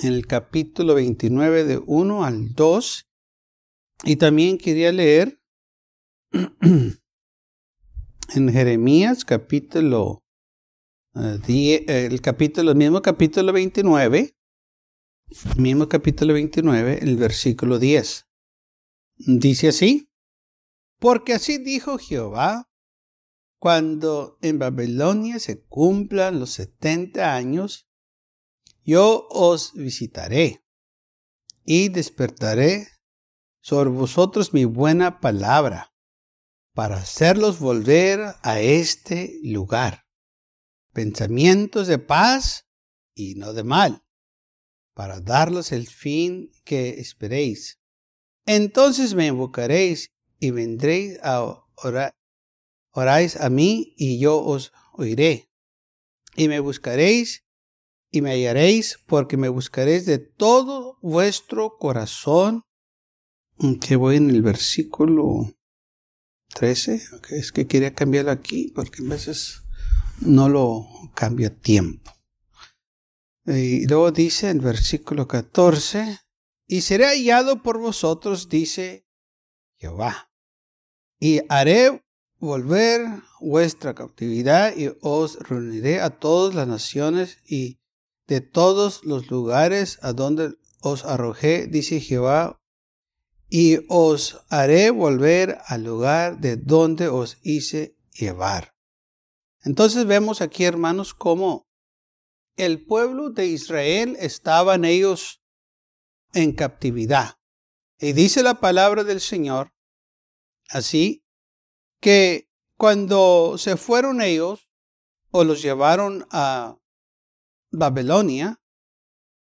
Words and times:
en 0.00 0.12
el 0.12 0.26
capítulo 0.26 0.94
29 0.94 1.64
de 1.64 1.78
1 1.78 2.24
al 2.24 2.54
2. 2.54 3.08
Y 4.04 4.16
también 4.16 4.58
quería 4.58 4.92
leer 4.92 5.40
en 6.32 6.98
Jeremías 8.52 9.24
capítulo 9.24 10.22
10, 11.14 11.82
eh, 11.88 12.06
el 12.06 12.76
mismo 12.76 13.02
capítulo 13.02 13.52
29, 13.52 14.34
mismo 15.58 15.88
capítulo 15.88 16.32
29, 16.32 17.00
el 17.02 17.16
versículo 17.16 17.78
10. 17.78 18.26
Dice 19.18 19.68
así, 19.68 20.10
porque 20.98 21.34
así 21.34 21.58
dijo 21.58 21.98
Jehová, 21.98 22.70
cuando 23.60 24.38
en 24.40 24.58
Babilonia 24.58 25.38
se 25.38 25.62
cumplan 25.62 26.40
los 26.40 26.50
setenta 26.50 27.34
años, 27.34 27.88
yo 28.84 29.26
os 29.30 29.72
visitaré 29.74 30.64
y 31.64 31.88
despertaré 31.88 32.88
sobre 33.60 33.90
vosotros 33.90 34.52
mi 34.52 34.64
buena 34.64 35.20
palabra 35.20 35.92
para 36.74 36.96
hacerlos 36.96 37.58
volver 37.58 38.20
a 38.42 38.60
este 38.60 39.38
lugar. 39.42 40.04
Pensamientos 40.92 41.86
de 41.86 41.98
paz 41.98 42.66
y 43.14 43.34
no 43.34 43.52
de 43.52 43.62
mal, 43.62 44.02
para 44.94 45.20
darlos 45.20 45.72
el 45.72 45.86
fin 45.86 46.50
que 46.64 47.00
esperéis. 47.00 47.78
Entonces 48.46 49.14
me 49.14 49.26
invocaréis 49.26 50.10
y 50.38 50.50
vendréis 50.50 51.18
a 51.22 51.64
orar. 51.76 52.14
Oráis 52.90 53.36
a 53.36 53.48
mí 53.48 53.94
y 53.96 54.18
yo 54.18 54.42
os 54.42 54.72
oiré. 54.92 55.50
Y 56.36 56.48
me 56.48 56.60
buscaréis 56.60 57.41
y 58.12 58.20
me 58.20 58.30
hallaréis 58.30 59.00
porque 59.06 59.36
me 59.36 59.48
buscaréis 59.48 60.04
de 60.06 60.18
todo 60.18 60.98
vuestro 61.00 61.78
corazón. 61.78 62.62
Que 63.80 63.96
voy 63.96 64.16
en 64.16 64.28
el 64.28 64.42
versículo 64.42 65.54
13. 66.54 67.02
es 67.30 67.52
que 67.52 67.66
quería 67.66 67.94
cambiarlo 67.94 68.30
aquí 68.30 68.70
porque 68.74 69.02
a 69.02 69.08
veces 69.08 69.62
no 70.20 70.48
lo 70.48 70.86
cambia 71.14 71.48
a 71.48 71.54
tiempo. 71.54 72.12
Y 73.46 73.86
luego 73.86 74.12
dice 74.12 74.50
en 74.50 74.60
versículo 74.60 75.26
14, 75.26 76.20
y 76.68 76.82
seré 76.82 77.06
hallado 77.06 77.62
por 77.62 77.78
vosotros, 77.78 78.48
dice 78.48 79.06
Jehová, 79.78 80.30
y 81.18 81.40
haré 81.48 82.04
volver 82.38 83.06
vuestra 83.40 83.94
cautividad 83.94 84.76
y 84.76 84.90
os 85.00 85.38
reuniré 85.40 86.00
a 86.00 86.10
todas 86.10 86.54
las 86.54 86.68
naciones 86.68 87.38
y 87.46 87.81
de 88.32 88.40
todos 88.40 89.04
los 89.04 89.30
lugares 89.30 89.98
a 90.00 90.14
donde 90.14 90.54
os 90.80 91.04
arrojé, 91.04 91.66
dice 91.66 92.00
Jehová, 92.00 92.58
y 93.50 93.80
os 93.90 94.40
haré 94.48 94.90
volver 94.90 95.58
al 95.66 95.84
lugar 95.84 96.40
de 96.40 96.56
donde 96.56 97.08
os 97.08 97.36
hice 97.42 97.94
llevar. 98.14 98.74
Entonces 99.64 100.06
vemos 100.06 100.40
aquí, 100.40 100.64
hermanos, 100.64 101.12
cómo 101.12 101.68
el 102.56 102.82
pueblo 102.86 103.28
de 103.28 103.48
Israel 103.48 104.16
estaban 104.18 104.86
ellos 104.86 105.42
en 106.32 106.52
captividad. 106.52 107.34
Y 107.98 108.14
dice 108.14 108.42
la 108.42 108.60
palabra 108.60 109.04
del 109.04 109.20
Señor 109.20 109.74
así, 110.70 111.22
que 112.00 112.48
cuando 112.78 113.58
se 113.58 113.76
fueron 113.76 114.22
ellos 114.22 114.70
o 115.30 115.44
los 115.44 115.60
llevaron 115.60 116.26
a 116.30 116.78
Babilonia, 117.72 118.60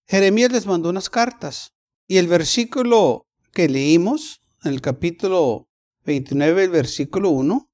Jeremías 0.06 0.52
les 0.52 0.66
mandó 0.66 0.90
unas 0.90 1.10
cartas. 1.10 1.74
Y 2.08 2.18
el 2.18 2.28
versículo 2.28 3.26
que 3.54 3.70
leímos, 3.70 4.42
en 4.64 4.74
el 4.74 4.82
capítulo 4.82 5.70
29, 6.04 6.66
el 6.66 6.70
versículo 6.70 7.30
1, 7.30 7.70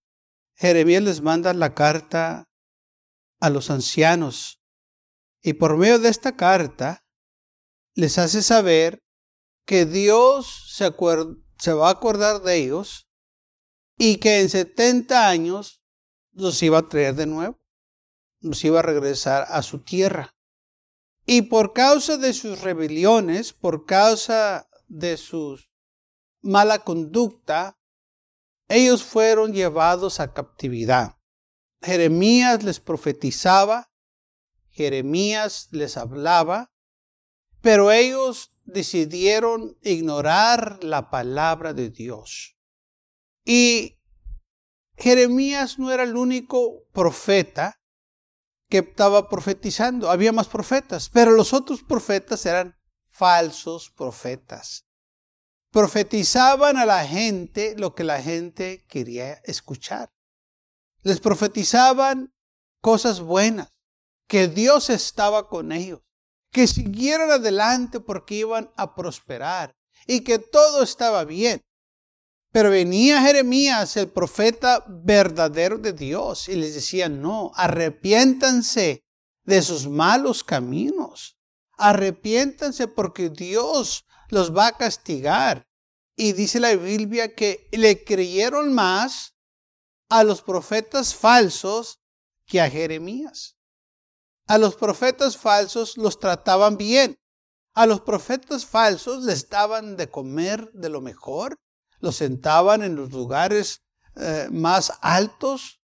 Jeremías 0.55 1.03
les 1.03 1.21
manda 1.21 1.53
la 1.53 1.73
carta 1.73 2.49
a 3.39 3.49
los 3.49 3.69
ancianos. 3.69 4.61
Y 5.41 5.53
por 5.53 5.77
medio 5.77 5.99
de 5.99 6.09
esta 6.09 6.35
carta, 6.35 7.03
les 7.95 8.17
hace 8.17 8.41
saber 8.41 9.03
que 9.65 9.85
Dios 9.85 10.71
se, 10.71 10.93
se 11.57 11.73
va 11.73 11.87
a 11.87 11.91
acordar 11.91 12.41
de 12.41 12.55
ellos 12.57 13.07
y 13.97 14.17
que 14.17 14.41
en 14.41 14.49
70 14.49 15.27
años 15.27 15.81
los 16.31 16.61
iba 16.63 16.79
a 16.79 16.89
traer 16.89 17.15
de 17.15 17.25
nuevo, 17.25 17.59
los 18.39 18.63
iba 18.63 18.79
a 18.79 18.83
regresar 18.83 19.45
a 19.49 19.61
su 19.61 19.83
tierra. 19.83 20.33
Y 21.25 21.43
por 21.43 21.73
causa 21.73 22.17
de 22.17 22.33
sus 22.33 22.61
rebeliones, 22.61 23.53
por 23.53 23.85
causa 23.85 24.67
de 24.87 25.17
su 25.17 25.59
mala 26.41 26.79
conducta, 26.79 27.79
ellos 28.67 29.03
fueron 29.03 29.53
llevados 29.53 30.19
a 30.19 30.33
captividad. 30.33 31.17
Jeremías 31.81 32.63
les 32.63 32.79
profetizaba, 32.79 33.91
Jeremías 34.69 35.67
les 35.71 35.97
hablaba, 35.97 36.73
pero 37.61 37.91
ellos 37.91 38.51
decidieron 38.65 39.77
ignorar 39.81 40.83
la 40.83 41.09
palabra 41.09 41.73
de 41.73 41.89
Dios. 41.89 42.57
Y 43.45 43.99
Jeremías 44.97 45.79
no 45.79 45.91
era 45.91 46.03
el 46.03 46.15
único 46.15 46.85
profeta 46.91 47.82
que 48.69 48.79
estaba 48.79 49.29
profetizando. 49.29 50.09
Había 50.09 50.31
más 50.31 50.47
profetas, 50.47 51.09
pero 51.09 51.31
los 51.31 51.53
otros 51.53 51.83
profetas 51.83 52.45
eran 52.45 52.75
falsos 53.09 53.91
profetas. 53.91 54.85
Profetizaban 55.71 56.77
a 56.77 56.85
la 56.85 57.05
gente 57.05 57.75
lo 57.77 57.95
que 57.95 58.03
la 58.03 58.21
gente 58.21 58.85
quería 58.87 59.33
escuchar. 59.43 60.11
Les 61.01 61.19
profetizaban 61.19 62.33
cosas 62.79 63.21
buenas, 63.21 63.69
que 64.27 64.47
Dios 64.47 64.89
estaba 64.89 65.47
con 65.47 65.71
ellos, 65.71 66.01
que 66.51 66.67
siguieran 66.67 67.31
adelante 67.31 67.99
porque 67.99 68.35
iban 68.35 68.71
a 68.77 68.95
prosperar 68.95 69.75
y 70.07 70.21
que 70.21 70.39
todo 70.39 70.83
estaba 70.83 71.23
bien. 71.25 71.61
Pero 72.53 72.69
venía 72.69 73.19
Jeremías, 73.23 73.97
el 73.97 74.09
profeta 74.09 74.85
verdadero 74.87 75.79
de 75.79 75.91
Dios, 75.91 76.47
y 76.47 76.55
les 76.55 76.75
decía, 76.75 77.09
no, 77.09 77.51
arrepiéntanse 77.55 79.03
de 79.43 79.61
sus 79.63 79.87
malos 79.87 80.43
caminos. 80.43 81.35
Arrepiéntanse 81.79 82.87
porque 82.87 83.31
Dios 83.31 84.05
los 84.29 84.55
va 84.55 84.67
a 84.67 84.77
castigar. 84.77 85.67
Y 86.15 86.33
dice 86.33 86.59
la 86.59 86.75
Biblia 86.75 87.33
que 87.33 87.67
le 87.71 88.03
creyeron 88.03 88.71
más 88.71 89.33
a 90.09 90.23
los 90.23 90.43
profetas 90.43 91.15
falsos 91.15 92.01
que 92.45 92.61
a 92.61 92.69
Jeremías. 92.69 93.57
A 94.45 94.59
los 94.59 94.75
profetas 94.75 95.37
falsos 95.37 95.97
los 95.97 96.19
trataban 96.19 96.77
bien. 96.77 97.17
A 97.73 97.87
los 97.87 98.01
profetas 98.01 98.63
falsos 98.63 99.23
les 99.23 99.49
daban 99.49 99.97
de 99.97 100.07
comer 100.07 100.71
de 100.73 100.89
lo 100.89 101.01
mejor 101.01 101.57
los 102.03 102.17
sentaban 102.17 102.83
en 102.83 102.97
los 102.97 103.13
lugares 103.13 103.81
eh, 104.17 104.49
más 104.51 104.91
altos, 104.99 105.81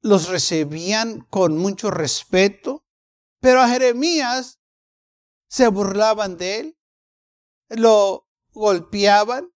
los 0.00 0.28
recibían 0.28 1.20
con 1.28 1.58
mucho 1.58 1.90
respeto, 1.90 2.86
pero 3.38 3.60
a 3.60 3.68
Jeremías 3.68 4.60
se 5.46 5.68
burlaban 5.68 6.38
de 6.38 6.60
él, 6.60 6.78
lo 7.68 8.26
golpeaban 8.52 9.52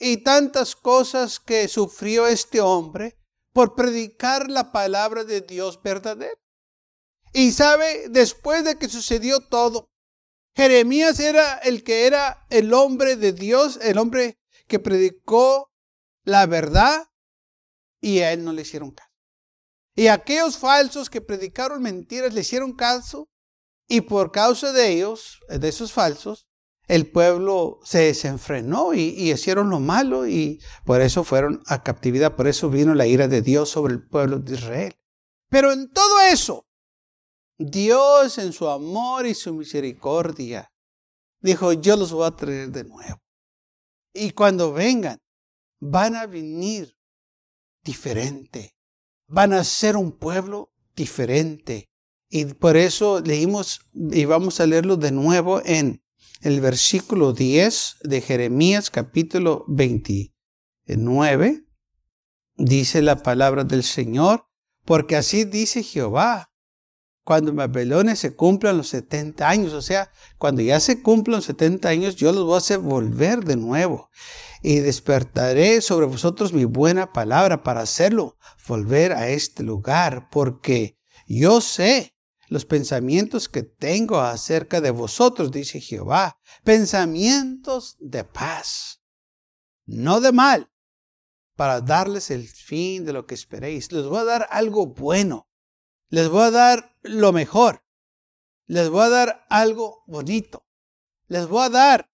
y 0.00 0.24
tantas 0.24 0.74
cosas 0.74 1.38
que 1.38 1.68
sufrió 1.68 2.26
este 2.26 2.60
hombre 2.60 3.16
por 3.52 3.76
predicar 3.76 4.50
la 4.50 4.72
palabra 4.72 5.22
de 5.22 5.40
Dios 5.40 5.80
verdadera. 5.80 6.34
Y 7.32 7.52
sabe, 7.52 8.08
después 8.08 8.64
de 8.64 8.76
que 8.76 8.88
sucedió 8.88 9.38
todo, 9.38 9.88
Jeremías 10.56 11.20
era 11.20 11.58
el 11.58 11.84
que 11.84 12.08
era 12.08 12.44
el 12.50 12.74
hombre 12.74 13.14
de 13.14 13.32
Dios, 13.32 13.78
el 13.82 13.96
hombre 13.96 14.39
que 14.70 14.78
predicó 14.78 15.70
la 16.24 16.46
verdad 16.46 17.08
y 18.00 18.20
a 18.20 18.32
él 18.32 18.44
no 18.44 18.54
le 18.54 18.62
hicieron 18.62 18.92
caso. 18.92 19.10
Y 19.94 20.06
aquellos 20.06 20.56
falsos 20.56 21.10
que 21.10 21.20
predicaron 21.20 21.82
mentiras 21.82 22.32
le 22.32 22.40
hicieron 22.42 22.72
caso 22.72 23.28
Y 23.88 24.02
por 24.02 24.30
causa 24.30 24.72
de 24.72 24.92
ellos, 24.92 25.40
de 25.48 25.68
esos 25.68 25.92
falsos, 25.92 26.46
el 26.86 27.10
pueblo 27.10 27.80
se 27.82 27.98
desenfrenó 27.98 28.94
y, 28.94 29.30
hicieron 29.32 29.68
lo 29.68 29.80
malo 29.80 30.28
y 30.28 30.60
por 30.84 31.00
eso 31.00 31.24
fueron 31.24 31.60
a 31.66 31.82
captividad, 31.82 32.36
por 32.36 32.46
eso 32.46 32.70
vino 32.70 32.94
la 32.94 33.06
ira 33.06 33.26
de 33.26 33.42
Dios 33.42 33.68
sobre 33.68 33.94
el 33.94 34.06
pueblo 34.06 34.38
de 34.38 34.54
Israel. 34.54 34.94
Pero 35.48 35.72
en 35.72 35.90
todo 35.90 36.20
eso, 36.20 36.66
Dios 37.58 38.38
en 38.38 38.52
su 38.52 38.68
amor 38.68 39.26
y 39.26 39.34
su 39.34 39.52
misericordia 39.54 40.72
dijo, 41.40 41.72
yo 41.72 41.96
los 41.96 42.12
voy 42.12 42.26
a 42.26 42.36
traer 42.36 42.70
de 42.70 42.84
nuevo. 42.84 43.20
Y 44.12 44.32
cuando 44.32 44.72
vengan, 44.72 45.18
van 45.78 46.16
a 46.16 46.26
venir 46.26 46.96
diferente, 47.84 48.76
van 49.26 49.52
a 49.52 49.64
ser 49.64 49.96
un 49.96 50.12
pueblo 50.12 50.72
diferente. 50.94 51.90
Y 52.28 52.44
por 52.44 52.76
eso 52.76 53.20
leímos 53.20 53.80
y 53.92 54.24
vamos 54.24 54.60
a 54.60 54.66
leerlo 54.66 54.96
de 54.96 55.12
nuevo 55.12 55.62
en 55.64 56.02
el 56.42 56.60
versículo 56.60 57.32
10 57.32 57.96
de 58.02 58.20
Jeremías 58.20 58.90
capítulo 58.90 59.64
29, 59.68 61.64
dice 62.56 63.02
la 63.02 63.22
palabra 63.22 63.64
del 63.64 63.82
Señor, 63.82 64.46
porque 64.84 65.16
así 65.16 65.44
dice 65.44 65.82
Jehová, 65.82 66.49
cuando 67.30 67.52
Babilonia 67.52 68.16
se 68.16 68.34
cumplan 68.34 68.76
los 68.76 68.88
70 68.88 69.48
años, 69.48 69.72
o 69.72 69.80
sea, 69.80 70.10
cuando 70.36 70.62
ya 70.62 70.80
se 70.80 71.00
cumplan 71.00 71.36
los 71.36 71.44
70 71.44 71.88
años, 71.88 72.16
yo 72.16 72.32
los 72.32 72.42
voy 72.42 72.54
a 72.54 72.58
hacer 72.58 72.80
volver 72.80 73.44
de 73.44 73.54
nuevo. 73.54 74.10
Y 74.62 74.80
despertaré 74.80 75.80
sobre 75.80 76.06
vosotros 76.06 76.52
mi 76.52 76.64
buena 76.64 77.12
palabra 77.12 77.62
para 77.62 77.82
hacerlo 77.82 78.36
volver 78.66 79.12
a 79.12 79.28
este 79.28 79.62
lugar, 79.62 80.28
porque 80.28 80.98
yo 81.28 81.60
sé 81.60 82.16
los 82.48 82.64
pensamientos 82.64 83.48
que 83.48 83.62
tengo 83.62 84.18
acerca 84.18 84.80
de 84.80 84.90
vosotros, 84.90 85.52
dice 85.52 85.80
Jehová, 85.80 86.36
pensamientos 86.64 87.96
de 88.00 88.24
paz, 88.24 89.04
no 89.86 90.20
de 90.20 90.32
mal, 90.32 90.68
para 91.54 91.80
darles 91.80 92.32
el 92.32 92.48
fin 92.48 93.04
de 93.04 93.12
lo 93.12 93.24
que 93.26 93.36
esperéis. 93.36 93.92
Les 93.92 94.04
voy 94.04 94.18
a 94.18 94.24
dar 94.24 94.48
algo 94.50 94.88
bueno, 94.88 95.46
les 96.10 96.28
voy 96.28 96.42
a 96.42 96.50
dar 96.50 96.96
lo 97.02 97.32
mejor, 97.32 97.84
les 98.66 98.88
voy 98.90 99.04
a 99.04 99.08
dar 99.08 99.46
algo 99.48 100.02
bonito, 100.06 100.66
les 101.28 101.46
voy 101.46 101.64
a 101.64 101.70
dar 101.70 102.10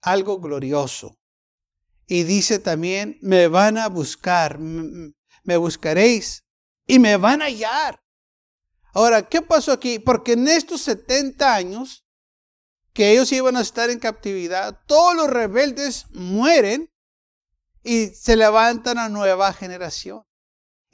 algo 0.00 0.40
glorioso. 0.40 1.18
Y 2.06 2.24
dice 2.24 2.58
también, 2.58 3.18
me 3.22 3.48
van 3.48 3.78
a 3.78 3.88
buscar, 3.88 4.58
me 4.58 5.56
buscaréis 5.56 6.44
y 6.86 6.98
me 6.98 7.16
van 7.16 7.42
a 7.42 7.46
hallar. 7.46 8.02
Ahora, 8.94 9.28
¿qué 9.28 9.40
pasó 9.40 9.72
aquí? 9.72 9.98
Porque 9.98 10.32
en 10.32 10.48
estos 10.48 10.82
70 10.82 11.54
años 11.54 12.04
que 12.92 13.12
ellos 13.12 13.32
iban 13.32 13.56
a 13.56 13.62
estar 13.62 13.88
en 13.88 13.98
captividad, 13.98 14.80
todos 14.86 15.14
los 15.14 15.30
rebeldes 15.30 16.06
mueren 16.10 16.92
y 17.82 18.08
se 18.08 18.36
levanta 18.36 18.92
una 18.92 19.08
nueva 19.08 19.52
generación. 19.52 20.24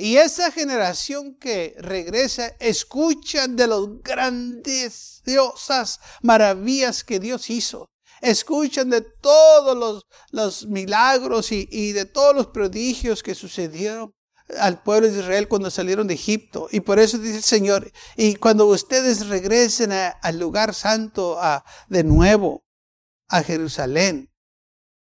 Y 0.01 0.17
esa 0.17 0.53
generación 0.53 1.35
que 1.35 1.75
regresa 1.79 2.55
escuchan 2.61 3.57
de 3.57 3.67
las 3.67 3.81
grandiosas 4.05 5.99
maravillas 6.23 7.03
que 7.03 7.19
Dios 7.19 7.51
hizo. 7.51 7.91
Escuchan 8.21 8.91
de 8.91 9.01
todos 9.01 9.77
los, 9.77 10.07
los 10.31 10.67
milagros 10.67 11.51
y, 11.51 11.93
de 11.93 12.05
todos 12.05 12.35
los 12.35 12.47
prodigios 12.47 13.25
que 13.25 13.35
sucedieron 13.35 14.13
al 14.61 14.83
pueblo 14.83 15.11
de 15.11 15.19
Israel 15.19 15.49
cuando 15.49 15.69
salieron 15.69 16.07
de 16.07 16.15
Egipto. 16.15 16.69
Y 16.71 16.79
por 16.79 17.01
eso 17.01 17.19
dice 17.19 17.39
el 17.39 17.43
Señor, 17.43 17.93
y 18.17 18.37
cuando 18.37 18.67
ustedes 18.67 19.27
regresen 19.27 19.91
al 19.93 20.39
lugar 20.39 20.75
santo 20.75 21.41
de 21.89 22.05
nuevo, 22.05 22.63
a 23.29 23.43
Jerusalén, 23.43 24.31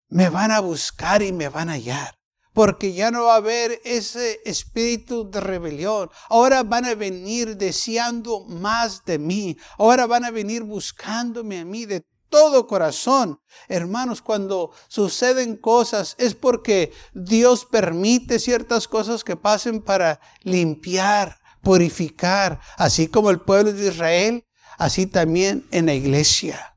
me 0.09 0.29
van 0.29 0.51
a 0.51 0.59
buscar 0.59 1.23
y 1.23 1.33
me 1.33 1.49
van 1.49 1.69
a 1.69 1.73
hallar. 1.73 2.17
Porque 2.55 2.93
ya 2.93 3.11
no 3.11 3.25
va 3.25 3.33
a 3.33 3.37
haber 3.37 3.81
ese 3.83 4.39
espíritu 4.45 5.29
de 5.29 5.41
rebelión. 5.41 6.09
Ahora 6.29 6.63
van 6.63 6.85
a 6.85 6.95
venir 6.95 7.57
deseando 7.57 8.45
más 8.45 9.03
de 9.03 9.19
mí. 9.19 9.57
Ahora 9.77 10.07
van 10.07 10.23
a 10.23 10.31
venir 10.31 10.63
buscándome 10.63 11.59
a 11.59 11.65
mí 11.65 11.85
de 11.85 12.05
todo 12.29 12.65
corazón. 12.65 13.41
Hermanos, 13.67 14.21
cuando 14.21 14.71
suceden 14.87 15.57
cosas 15.57 16.15
es 16.17 16.33
porque 16.33 16.93
Dios 17.13 17.65
permite 17.65 18.39
ciertas 18.39 18.87
cosas 18.87 19.25
que 19.25 19.35
pasen 19.35 19.81
para 19.81 20.21
limpiar, 20.41 21.37
purificar, 21.61 22.61
así 22.77 23.09
como 23.09 23.31
el 23.31 23.41
pueblo 23.41 23.73
de 23.73 23.89
Israel, 23.89 24.45
así 24.77 25.07
también 25.07 25.67
en 25.71 25.87
la 25.87 25.93
iglesia. 25.93 26.74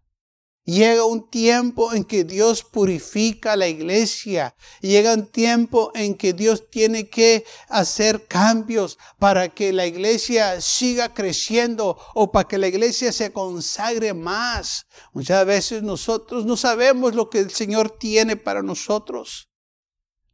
Llega 0.69 1.07
un 1.07 1.31
tiempo 1.31 1.95
en 1.95 2.05
que 2.05 2.25
Dios 2.25 2.63
purifica 2.63 3.57
la 3.57 3.69
iglesia. 3.69 4.55
Llega 4.83 5.15
un 5.15 5.27
tiempo 5.27 5.91
en 5.95 6.15
que 6.15 6.35
Dios 6.35 6.69
tiene 6.69 7.09
que 7.09 7.47
hacer 7.71 8.27
cambios 8.27 8.99
para 9.19 9.49
que 9.49 9.73
la 9.73 9.87
iglesia 9.87 10.61
siga 10.61 11.15
creciendo 11.15 11.97
o 12.13 12.31
para 12.31 12.47
que 12.47 12.59
la 12.59 12.69
iglesia 12.69 13.13
se 13.13 13.33
consagre 13.33 14.13
más. 14.13 14.87
Muchas 15.15 15.47
veces 15.47 15.83
nosotros 15.83 16.45
no 16.45 16.55
sabemos 16.55 17.15
lo 17.15 17.31
que 17.31 17.39
el 17.39 17.51
Señor 17.51 17.97
tiene 17.99 18.37
para 18.37 18.63
nosotros. 18.63 19.49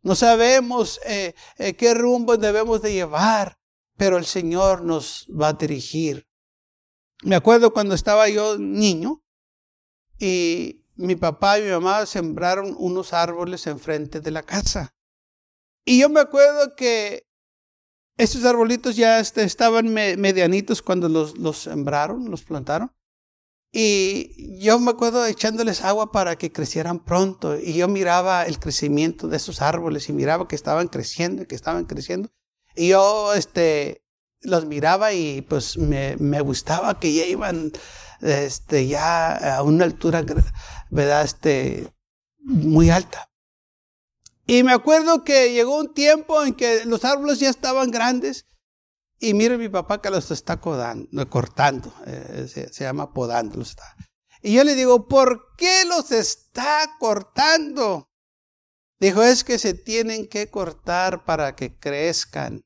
No 0.02 0.16
sabemos 0.16 0.98
eh, 1.06 1.36
eh, 1.58 1.74
qué 1.74 1.94
rumbo 1.94 2.36
debemos 2.36 2.82
de 2.82 2.92
llevar, 2.92 3.60
pero 3.96 4.18
el 4.18 4.26
Señor 4.26 4.82
nos 4.82 5.28
va 5.28 5.50
a 5.50 5.52
dirigir. 5.52 6.26
Me 7.22 7.36
acuerdo 7.36 7.72
cuando 7.72 7.94
estaba 7.94 8.28
yo 8.28 8.58
niño, 8.58 9.23
y 10.18 10.84
mi 10.96 11.16
papá 11.16 11.58
y 11.58 11.62
mi 11.62 11.70
mamá 11.70 12.06
sembraron 12.06 12.74
unos 12.78 13.12
árboles 13.12 13.66
enfrente 13.66 14.20
de 14.20 14.30
la 14.30 14.42
casa. 14.42 14.94
Y 15.84 16.00
yo 16.00 16.08
me 16.08 16.20
acuerdo 16.20 16.74
que 16.76 17.26
estos 18.16 18.44
arbolitos 18.44 18.96
ya 18.96 19.18
este, 19.18 19.42
estaban 19.42 19.92
medianitos 19.92 20.82
cuando 20.82 21.08
los, 21.08 21.36
los 21.36 21.58
sembraron, 21.58 22.30
los 22.30 22.44
plantaron. 22.44 22.92
Y 23.72 24.60
yo 24.60 24.78
me 24.78 24.92
acuerdo 24.92 25.26
echándoles 25.26 25.82
agua 25.82 26.12
para 26.12 26.36
que 26.36 26.52
crecieran 26.52 27.04
pronto. 27.04 27.58
Y 27.58 27.74
yo 27.74 27.88
miraba 27.88 28.44
el 28.44 28.60
crecimiento 28.60 29.26
de 29.26 29.36
esos 29.36 29.60
árboles 29.62 30.08
y 30.08 30.12
miraba 30.12 30.46
que 30.46 30.54
estaban 30.54 30.86
creciendo, 30.86 31.46
que 31.48 31.56
estaban 31.56 31.84
creciendo. 31.86 32.30
Y 32.76 32.90
yo 32.90 33.34
este, 33.34 34.04
los 34.42 34.64
miraba 34.66 35.12
y 35.12 35.42
pues 35.42 35.76
me, 35.76 36.16
me 36.18 36.40
gustaba 36.40 37.00
que 37.00 37.12
ya 37.12 37.26
iban 37.26 37.72
este, 38.24 38.86
ya 38.86 39.56
a 39.56 39.62
una 39.62 39.84
altura, 39.84 40.24
¿verdad? 40.90 41.24
Este, 41.24 41.92
muy 42.38 42.90
alta. 42.90 43.30
Y 44.46 44.62
me 44.62 44.72
acuerdo 44.72 45.24
que 45.24 45.52
llegó 45.52 45.78
un 45.78 45.94
tiempo 45.94 46.42
en 46.44 46.54
que 46.54 46.84
los 46.84 47.04
árboles 47.04 47.38
ya 47.38 47.48
estaban 47.48 47.90
grandes 47.90 48.46
y 49.18 49.32
mire 49.32 49.56
mi 49.56 49.68
papá 49.68 50.02
que 50.02 50.10
los 50.10 50.30
está 50.30 50.60
cortando, 50.60 51.94
eh, 52.06 52.46
se, 52.52 52.72
se, 52.72 52.84
llama 52.84 53.12
podando. 53.12 53.56
Los 53.56 53.70
está. 53.70 53.96
Y 54.42 54.54
yo 54.54 54.64
le 54.64 54.74
digo, 54.74 55.08
¿por 55.08 55.54
qué 55.56 55.84
los 55.86 56.12
está 56.12 56.96
cortando? 56.98 58.10
Dijo, 59.00 59.22
es 59.22 59.44
que 59.44 59.58
se 59.58 59.74
tienen 59.74 60.28
que 60.28 60.50
cortar 60.50 61.24
para 61.24 61.56
que 61.56 61.78
crezcan. 61.78 62.63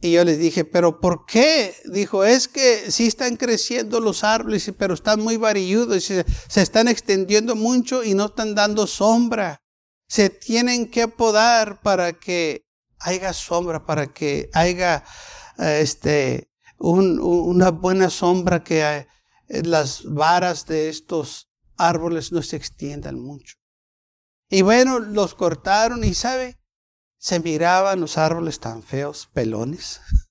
Y 0.00 0.12
yo 0.12 0.24
les 0.24 0.38
dije, 0.38 0.64
¿pero 0.64 1.00
por 1.00 1.26
qué? 1.26 1.74
Dijo, 1.86 2.24
es 2.24 2.46
que 2.46 2.90
sí 2.90 3.06
están 3.08 3.36
creciendo 3.36 3.98
los 3.98 4.22
árboles, 4.22 4.72
pero 4.78 4.94
están 4.94 5.20
muy 5.20 5.36
varilludos, 5.36 6.04
se, 6.04 6.24
se 6.48 6.62
están 6.62 6.86
extendiendo 6.86 7.56
mucho 7.56 8.04
y 8.04 8.14
no 8.14 8.26
están 8.26 8.54
dando 8.54 8.86
sombra. 8.86 9.60
Se 10.06 10.30
tienen 10.30 10.90
que 10.90 11.08
podar 11.08 11.80
para 11.82 12.12
que 12.12 12.64
haya 13.00 13.32
sombra, 13.32 13.84
para 13.84 14.06
que 14.12 14.50
haya 14.54 15.04
este, 15.58 16.50
una 16.78 17.70
buena 17.70 18.10
sombra, 18.10 18.62
que 18.62 18.82
eh, 18.82 19.06
las 19.64 20.04
varas 20.04 20.66
de 20.66 20.88
estos 20.88 21.50
árboles 21.76 22.32
no 22.32 22.42
se 22.42 22.56
extiendan 22.56 23.18
mucho. 23.20 23.56
Y 24.50 24.62
bueno, 24.62 24.98
los 24.98 25.34
cortaron 25.34 26.04
y 26.04 26.14
sabe, 26.14 26.57
se 27.18 27.40
miraban 27.40 28.00
los 28.00 28.16
árboles 28.16 28.60
tan 28.60 28.82
feos, 28.82 29.28
pelones. 29.32 30.00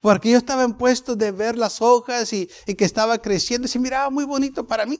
Porque 0.00 0.30
yo 0.30 0.38
estaba 0.38 0.64
en 0.64 0.74
puesto 0.74 1.14
de 1.14 1.30
ver 1.30 1.56
las 1.56 1.80
hojas 1.80 2.32
y, 2.32 2.46
que 2.46 2.84
estaba 2.84 3.18
creciendo, 3.18 3.68
se 3.68 3.78
miraba 3.78 4.10
muy 4.10 4.24
bonito 4.24 4.66
para 4.66 4.86
mí. 4.86 4.98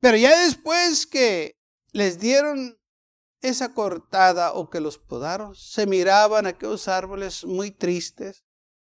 Pero 0.00 0.16
ya 0.16 0.44
después 0.44 1.06
que 1.06 1.56
les 1.92 2.18
dieron 2.18 2.78
esa 3.40 3.74
cortada 3.74 4.52
o 4.52 4.70
que 4.70 4.80
los 4.80 4.98
podaron, 4.98 5.54
se 5.54 5.86
miraban 5.86 6.46
aquellos 6.46 6.88
árboles 6.88 7.44
muy 7.44 7.72
tristes, 7.72 8.44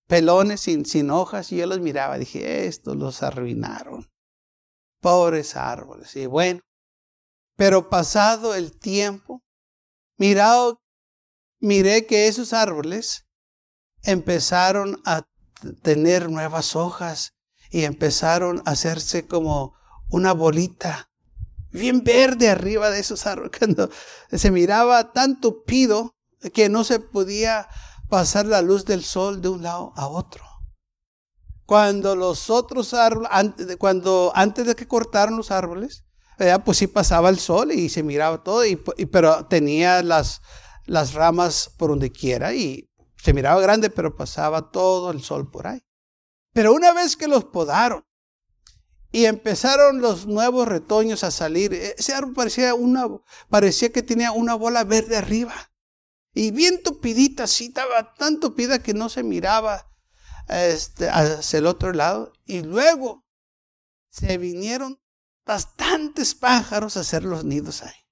pelones 0.07 0.61
sin, 0.61 0.85
sin 0.85 1.09
hojas, 1.09 1.51
y 1.51 1.57
yo 1.57 1.65
los 1.65 1.79
miraba, 1.79 2.17
dije, 2.17 2.67
estos 2.67 2.95
los 2.97 3.23
arruinaron. 3.23 4.11
Pobres 4.99 5.55
árboles. 5.55 6.15
Y 6.15 6.25
bueno, 6.25 6.61
pero 7.55 7.89
pasado 7.89 8.53
el 8.53 8.77
tiempo, 8.77 9.43
mirado 10.17 10.81
miré 11.65 12.05
que 12.05 12.27
esos 12.27 12.53
árboles 12.53 13.25
empezaron 14.03 15.01
a 15.05 15.27
tener 15.81 16.29
nuevas 16.29 16.75
hojas 16.75 17.33
y 17.71 17.83
empezaron 17.83 18.61
a 18.65 18.71
hacerse 18.71 19.25
como 19.27 19.73
una 20.09 20.31
bolita 20.33 21.09
bien 21.71 22.03
verde 22.03 22.49
arriba 22.49 22.89
de 22.89 22.99
esos 22.99 23.25
árboles. 23.25 23.51
Cuando 23.59 23.89
se 24.31 24.51
miraba 24.51 25.11
tan 25.11 25.41
tupido 25.41 26.15
que 26.53 26.69
no 26.69 26.83
se 26.83 26.99
podía 26.99 27.67
pasar 28.09 28.45
la 28.45 28.61
luz 28.61 28.85
del 28.85 29.03
sol 29.03 29.41
de 29.41 29.49
un 29.49 29.63
lado 29.63 29.91
a 29.95 30.07
otro. 30.07 30.43
Cuando 31.65 32.15
los 32.15 32.51
otros 32.51 32.93
árboles, 32.93 33.31
cuando 33.79 34.31
antes 34.35 34.67
de 34.67 34.75
que 34.75 34.87
cortaron 34.87 35.35
los 35.35 35.49
árboles, 35.49 36.05
pues 36.63 36.77
sí 36.77 36.85
pasaba 36.85 37.29
el 37.29 37.39
sol 37.39 37.71
y 37.71 37.89
se 37.89 38.03
miraba 38.03 38.43
todo, 38.43 38.63
y, 38.65 38.75
pero 38.75 39.47
tenía 39.47 40.03
las, 40.03 40.41
las 40.85 41.13
ramas 41.13 41.71
por 41.77 41.89
donde 41.89 42.11
quiera 42.11 42.53
y 42.53 42.89
se 43.17 43.33
miraba 43.33 43.61
grande, 43.61 43.89
pero 43.89 44.15
pasaba 44.15 44.71
todo 44.71 45.11
el 45.11 45.21
sol 45.23 45.49
por 45.49 45.67
ahí. 45.67 45.83
Pero 46.53 46.73
una 46.73 46.93
vez 46.93 47.17
que 47.17 47.27
los 47.27 47.45
podaron 47.45 48.05
y 49.11 49.25
empezaron 49.25 50.01
los 50.01 50.27
nuevos 50.27 50.67
retoños 50.67 51.23
a 51.23 51.31
salir, 51.31 51.73
ese 51.73 52.13
árbol 52.13 52.33
parecía, 52.33 52.75
una, 52.75 53.07
parecía 53.49 53.91
que 53.91 54.03
tenía 54.03 54.31
una 54.31 54.55
bola 54.55 54.83
verde 54.83 55.17
arriba. 55.17 55.53
Y 56.33 56.51
bien 56.51 56.83
tupidita, 56.83 57.43
así 57.43 57.67
estaba 57.67 58.13
tan 58.13 58.39
tupida 58.39 58.79
que 58.79 58.93
no 58.93 59.09
se 59.09 59.23
miraba 59.23 59.89
este, 60.49 61.09
hacia 61.09 61.59
el 61.59 61.65
otro 61.65 61.93
lado. 61.93 62.33
Y 62.45 62.61
luego 62.61 63.25
se 64.09 64.37
vinieron 64.37 65.01
bastantes 65.45 66.35
pájaros 66.35 66.97
a 66.97 67.01
hacer 67.01 67.23
los 67.23 67.43
nidos 67.45 67.83
ahí. 67.83 68.04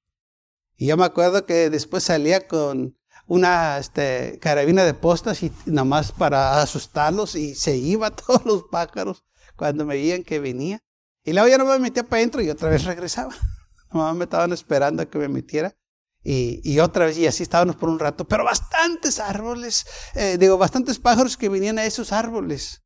Y 0.75 0.87
yo 0.87 0.97
me 0.97 1.05
acuerdo 1.05 1.45
que 1.45 1.69
después 1.69 2.03
salía 2.03 2.47
con 2.47 2.97
una 3.27 3.77
este, 3.77 4.37
carabina 4.41 4.83
de 4.83 4.93
postas 4.93 5.43
y 5.43 5.51
nada 5.65 5.85
más 5.85 6.11
para 6.11 6.61
asustarlos 6.61 7.35
y 7.35 7.55
se 7.55 7.77
iba 7.77 8.11
todos 8.15 8.45
los 8.45 8.63
pájaros 8.63 9.23
cuando 9.55 9.85
me 9.85 9.95
veían 9.95 10.23
que 10.23 10.39
venía. 10.39 10.81
Y 11.23 11.33
luego 11.33 11.47
ya 11.47 11.57
no 11.57 11.65
me 11.65 11.79
metía 11.79 12.03
para 12.03 12.19
adentro 12.19 12.41
y 12.41 12.49
otra 12.49 12.69
vez 12.69 12.83
regresaba. 12.83 13.33
Mamá 13.91 14.13
me 14.13 14.25
estaban 14.25 14.51
esperando 14.51 15.03
a 15.03 15.05
que 15.05 15.17
me 15.17 15.29
metiera. 15.29 15.75
Y, 16.25 16.79
otra 16.79 17.05
vez, 17.05 17.17
y 17.17 17.27
así 17.27 17.43
estábamos 17.43 17.75
por 17.75 17.89
un 17.89 17.99
rato, 17.99 18.25
pero 18.25 18.45
bastantes 18.45 19.19
árboles, 19.19 19.85
eh, 20.15 20.37
digo, 20.39 20.57
bastantes 20.57 20.97
pájaros 20.97 21.35
que 21.35 21.49
venían 21.49 21.77
a 21.77 21.85
esos 21.85 22.13
árboles. 22.13 22.81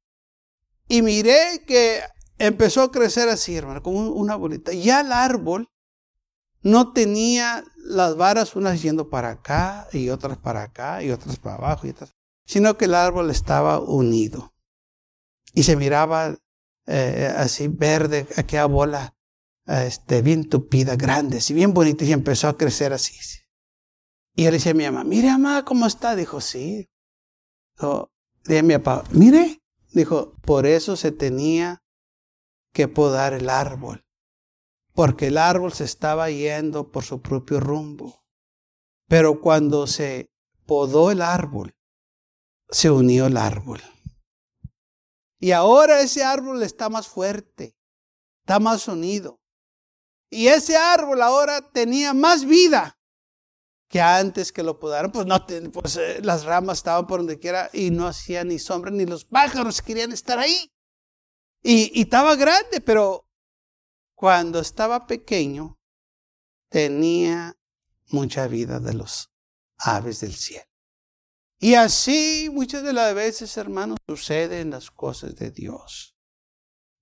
Y 0.88 1.04
miré 1.04 1.64
que 1.68 2.02
empezó 2.40 2.82
a 2.82 2.92
crecer 2.92 3.30
así, 3.30 3.56
hermano, 3.56 3.84
como 3.84 4.10
una 4.10 4.36
bolita. 4.36 4.74
Ya 4.74 5.02
el 5.02 5.12
árbol 5.12 5.70
no 6.64 6.94
tenía 6.94 7.64
las 7.88 8.18
varas 8.18 8.56
unas 8.56 8.82
yendo 8.82 9.10
para 9.10 9.30
acá 9.30 9.88
y 9.94 10.10
otras 10.10 10.38
para 10.38 10.64
acá 10.64 11.02
y 11.04 11.12
otras 11.12 11.38
para 11.38 11.56
abajo, 11.56 11.88
y 11.88 11.92
otras, 11.92 12.16
sino 12.46 12.78
que 12.78 12.86
el 12.86 12.96
árbol 12.96 13.30
estaba 13.30 13.80
unido. 13.80 14.54
Y 15.54 15.64
se 15.64 15.76
miraba 15.76 16.38
eh, 16.86 17.34
así 17.36 17.68
verde, 17.68 18.28
aquella 18.36 18.66
bola 18.66 19.16
este, 19.66 20.22
bien 20.22 20.50
tupida, 20.50 20.96
grande, 20.96 21.42
y 21.48 21.54
bien 21.54 21.74
bonita, 21.74 22.06
y 22.06 22.12
empezó 22.12 22.48
a 22.48 22.58
crecer 22.58 22.94
así. 22.94 23.16
Y 24.36 24.46
él 24.46 24.54
dice 24.54 24.72
a 24.72 24.74
mi 24.74 24.84
mamá, 24.86 25.04
mire 25.04 25.30
mamá, 25.32 25.66
¿cómo 25.66 25.88
está? 25.88 26.16
Dijo, 26.16 26.42
sí. 26.42 26.90
Dijo, 27.76 28.12
dije 28.46 28.60
a 28.60 28.64
mi 28.64 28.78
papá, 28.78 29.04
mire, 29.12 29.62
dijo, 29.92 30.36
por 30.42 30.66
eso 30.66 30.96
se 30.96 31.12
tenía 31.12 31.84
que 32.74 32.88
podar 32.88 33.34
el 33.34 33.50
árbol, 33.50 34.06
porque 34.98 35.28
el 35.28 35.38
árbol 35.38 35.74
se 35.74 35.84
estaba 35.84 36.32
yendo 36.32 36.92
por 36.92 37.04
su 37.04 37.22
propio 37.22 37.60
rumbo. 37.60 38.26
Pero 39.08 39.42
cuando 39.42 39.86
se 39.86 40.32
podó 40.66 41.12
el 41.12 41.22
árbol, 41.22 41.76
se 42.68 42.90
unió 42.90 43.28
el 43.28 43.38
árbol. 43.38 43.80
Y 45.40 45.52
ahora 45.52 46.02
ese 46.02 46.24
árbol 46.24 46.64
está 46.64 46.90
más 46.90 47.08
fuerte, 47.08 47.78
está 48.40 48.60
más 48.60 48.88
unido. 48.88 49.40
Y 50.32 50.48
ese 50.48 50.76
árbol 50.76 51.22
ahora 51.22 51.62
tenía 51.72 52.16
más 52.16 52.44
vida 52.44 53.00
que 53.90 54.02
antes 54.02 54.52
que 54.52 54.64
lo 54.64 54.80
podaron. 54.80 55.12
Pues, 55.12 55.28
no, 55.28 55.46
pues 55.74 55.96
eh, 55.98 56.22
las 56.24 56.44
ramas 56.44 56.80
estaban 56.80 57.06
por 57.06 57.20
donde 57.20 57.38
quiera 57.38 57.70
y 57.72 57.92
no 57.92 58.08
hacía 58.08 58.44
ni 58.44 58.58
sombra, 58.58 58.90
ni 58.90 59.06
los 59.06 59.26
pájaros 59.26 59.80
querían 59.84 60.12
estar 60.12 60.40
ahí. 60.40 60.74
Y, 61.62 61.92
y 61.94 62.02
estaba 62.02 62.36
grande, 62.36 62.82
pero 62.82 63.27
cuando 64.18 64.60
estaba 64.60 65.06
pequeño 65.06 65.80
tenía 66.70 67.56
mucha 68.08 68.48
vida 68.48 68.80
de 68.80 68.96
los 68.96 69.32
aves 69.78 70.22
del 70.22 70.34
cielo. 70.34 70.66
Y 71.60 71.76
así 71.76 72.50
muchas 72.52 72.82
de 72.82 72.94
las 72.94 73.14
veces, 73.14 73.56
hermanos, 73.58 74.00
suceden 74.08 74.72
las 74.72 74.90
cosas 74.90 75.36
de 75.36 75.52
Dios. 75.52 76.16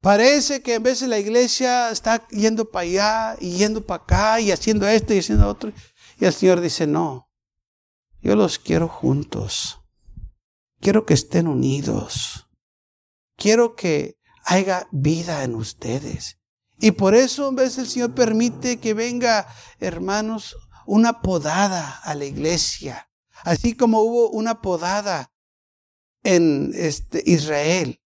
Parece 0.01 0.61
que 0.61 0.73
en 0.73 0.83
vez 0.83 0.99
de 0.99 1.07
la 1.07 1.17
iglesia 1.17 1.89
está 1.89 2.27
yendo 2.27 2.69
para 2.69 2.83
allá 2.83 3.37
y 3.39 3.59
yendo 3.59 3.85
para 3.85 4.03
acá 4.03 4.41
y 4.41 4.51
haciendo 4.51 4.85
esto 4.85 5.13
y 5.13 5.19
haciendo 5.19 5.47
otro. 5.47 5.71
Y 6.19 6.25
el 6.25 6.33
Señor 6.33 6.59
dice, 6.59 6.85
no, 6.85 7.31
yo 8.19 8.35
los 8.35 8.59
quiero 8.59 8.89
juntos. 8.89 9.79
Quiero 10.81 11.05
que 11.05 11.13
estén 11.13 11.47
unidos. 11.47 12.49
Quiero 13.37 13.73
que 13.73 14.17
haya 14.43 14.89
vida 14.91 15.45
en 15.45 15.55
ustedes. 15.55 16.39
Y 16.79 16.91
por 16.91 17.15
eso 17.15 17.49
en 17.49 17.55
vez 17.55 17.77
el 17.77 17.87
Señor 17.87 18.13
permite 18.13 18.79
que 18.79 18.93
venga, 18.93 19.47
hermanos, 19.79 20.57
una 20.85 21.21
podada 21.21 21.99
a 22.03 22.15
la 22.15 22.25
iglesia. 22.25 23.09
Así 23.43 23.75
como 23.75 24.01
hubo 24.01 24.29
una 24.29 24.61
podada 24.61 25.31
en 26.23 26.71
este, 26.73 27.21
Israel 27.25 28.01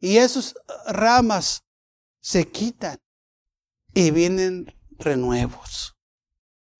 y 0.00 0.18
esas 0.18 0.54
ramas 0.86 1.64
se 2.20 2.46
quitan 2.46 2.98
y 3.92 4.10
vienen 4.10 4.74
renuevos. 4.98 5.96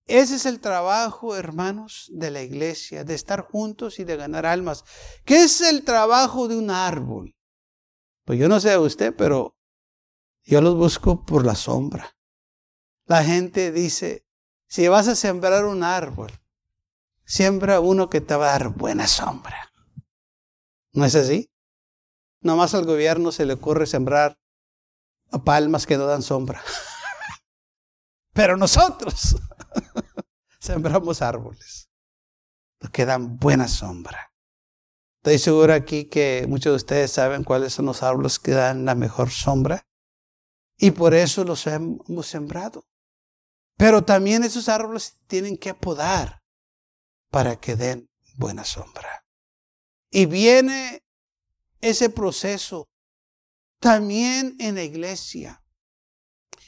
Ese 0.07 0.37
es 0.37 0.45
el 0.45 0.61
trabajo, 0.61 1.35
hermanos, 1.35 2.11
de 2.13 2.31
la 2.31 2.43
iglesia, 2.43 3.05
de 3.05 3.15
estar 3.15 3.41
juntos 3.41 3.99
y 3.99 4.05
de 4.05 4.17
ganar 4.17 4.45
almas. 4.45 4.85
¿Qué 5.25 5.45
es 5.45 5.63
el 5.63 5.85
trabajo 5.85 6.49
de 6.49 6.57
un 6.57 6.71
árbol? 6.71 7.35
Pues 8.25 8.39
yo 8.39 8.49
no 8.49 8.61
sé 8.61 8.73
a 8.73 8.81
usted, 8.81 9.15
pero 9.17 9.57
yo 10.45 10.61
los 10.61 10.75
busco 10.75 11.25
por 11.25 11.45
la 11.45 11.55
sombra. 11.55 12.17
La 13.07 13.25
gente 13.25 13.73
dice, 13.73 14.27
si 14.67 14.89
vas 14.89 15.09
a 15.09 15.17
sembrar 15.17 15.65
un 15.65 15.83
árbol, 15.83 16.33
siembra 17.25 17.81
uno 17.81 18.09
que 18.09 18.21
te 18.21 18.35
va 18.37 18.49
a 18.49 18.59
dar 18.59 18.69
buena 18.69 19.07
sombra. 19.07 19.73
¿No 20.93 21.05
es 21.05 21.15
así? 21.15 21.51
Nomás 22.41 22.75
al 22.75 22.85
gobierno 22.85 23.33
se 23.33 23.47
le 23.47 23.55
ocurre 23.55 23.87
sembrar 23.87 24.39
palmas 25.45 25.87
que 25.87 25.97
no 25.97 26.07
dan 26.07 26.23
sombra. 26.23 26.63
Pero 28.33 28.57
nosotros 28.57 29.37
sembramos 30.61 31.23
árboles 31.23 31.91
que 32.93 33.07
dan 33.07 33.39
buena 33.39 33.67
sombra. 33.69 34.33
Estoy 35.17 35.39
seguro 35.39 35.73
aquí 35.73 36.05
que 36.05 36.45
muchos 36.49 36.73
de 36.73 36.77
ustedes 36.77 37.11
saben 37.11 37.45
cuáles 37.45 37.73
son 37.73 37.87
los 37.87 38.03
árboles 38.03 38.39
que 38.39 38.51
dan 38.51 38.85
la 38.85 38.95
mejor 38.95 39.31
sombra. 39.31 39.87
Y 40.77 40.91
por 40.91 41.15
eso 41.15 41.45
los 41.45 41.67
hemos 41.67 42.27
sembrado. 42.27 42.87
Pero 43.77 44.05
también 44.05 44.45
esos 44.45 44.69
árboles 44.69 45.21
tienen 45.27 45.57
que 45.57 45.75
podar 45.75 46.43
para 47.31 47.57
que 47.57 47.77
den 47.77 48.09
buena 48.37 48.65
sombra. 48.65 49.25
Y 50.11 50.27
viene 50.27 51.03
ese 51.81 52.09
proceso 52.09 52.89
también 53.81 54.57
en 54.61 54.77
la 54.77 54.83
iglesia. 54.83 55.63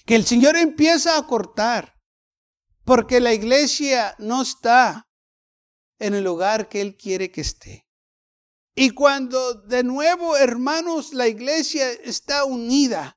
Que 0.04 0.16
el 0.16 0.26
Señor 0.26 0.56
empieza 0.56 1.16
a 1.16 1.26
cortar, 1.26 1.96
porque 2.84 3.20
la 3.20 3.32
iglesia 3.32 4.14
no 4.18 4.42
está 4.42 5.08
en 5.98 6.14
el 6.14 6.24
lugar 6.24 6.68
que 6.68 6.80
Él 6.80 6.96
quiere 6.96 7.30
que 7.30 7.40
esté. 7.40 7.86
Y 8.74 8.90
cuando 8.90 9.54
de 9.54 9.82
nuevo, 9.82 10.36
hermanos, 10.36 11.14
la 11.14 11.26
iglesia 11.26 11.90
está 11.90 12.44
unida, 12.44 13.15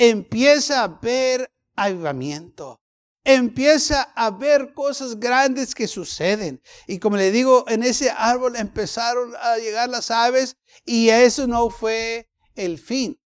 empieza 0.00 0.80
a 0.80 0.84
haber 0.84 1.52
avivamiento 1.76 2.80
empieza 3.24 4.02
a 4.14 4.30
ver 4.30 4.72
cosas 4.74 5.20
grandes 5.20 5.74
que 5.74 5.86
suceden. 5.86 6.62
Y 6.86 6.98
como 6.98 7.16
le 7.16 7.30
digo, 7.30 7.64
en 7.68 7.82
ese 7.82 8.10
árbol 8.10 8.56
empezaron 8.56 9.34
a 9.40 9.58
llegar 9.58 9.88
las 9.88 10.10
aves 10.10 10.56
y 10.84 11.10
eso 11.10 11.46
no 11.46 11.70
fue 11.70 12.30
el 12.54 12.78
fin. 12.78 13.20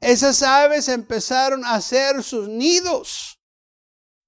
Esas 0.00 0.42
aves 0.42 0.88
empezaron 0.88 1.64
a 1.64 1.74
hacer 1.74 2.22
sus 2.22 2.48
nidos. 2.48 3.40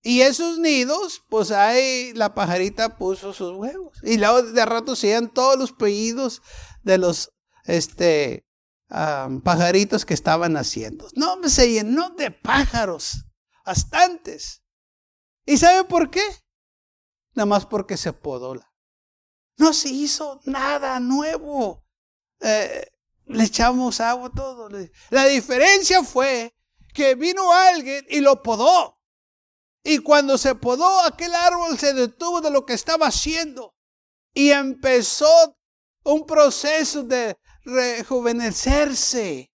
Y 0.03 0.23
esos 0.23 0.59
nidos, 0.59 1.23
pues 1.29 1.51
ahí 1.51 2.13
la 2.15 2.35
pajarita 2.35 2.97
puso 2.97 3.33
sus 3.33 3.53
huevos. 3.53 3.99
Y 4.03 4.17
luego 4.17 4.43
de 4.43 4.65
rato 4.65 4.97
se 4.97 5.21
todos 5.29 5.59
los 5.59 5.73
pedidos 5.73 6.43
de 6.83 6.99
los 6.99 7.33
este, 7.65 8.47
pajaritos 8.91 10.05
que 10.05 10.15
estaban 10.15 10.57
haciendo. 10.57 11.09
No, 11.15 11.37
se 11.49 11.71
llenó 11.71 12.11
de 12.11 12.31
pájaros, 12.31 13.25
bastantes. 13.65 14.63
¿Y 15.47 15.57
sabe 15.57 15.85
por 15.85 16.11
qué? 16.11 16.23
Nada 17.35 17.47
más 17.47 17.67
porque 17.67 17.97
se 17.97 18.13
podó. 18.13 18.61
No 19.57 19.73
se 19.73 19.91
hizo 19.91 20.41
nada 20.45 20.99
nuevo. 21.01 21.87
Eh, 22.41 22.89
le 23.27 23.45
echamos 23.45 24.01
agua 24.01 24.31
todo. 24.35 24.69
La 25.11 25.27
diferencia 25.27 26.03
fue 26.03 26.55
que 26.93 27.15
vino 27.15 27.53
alguien 27.53 28.05
y 28.09 28.21
lo 28.21 28.43
podó. 28.43 28.99
Y 29.83 29.99
cuando 29.99 30.37
se 30.37 30.55
podó, 30.55 31.01
aquel 31.03 31.35
árbol 31.35 31.79
se 31.79 31.95
detuvo 31.95 32.41
de 32.41 32.51
lo 32.51 32.67
que 32.67 32.75
estaba 32.75 33.07
haciendo 33.07 33.75
y 34.35 34.51
empezó 34.51 35.57
un 36.05 36.27
proceso 36.27 37.03
de 37.03 37.39
rejuvenecerse. 37.65 39.51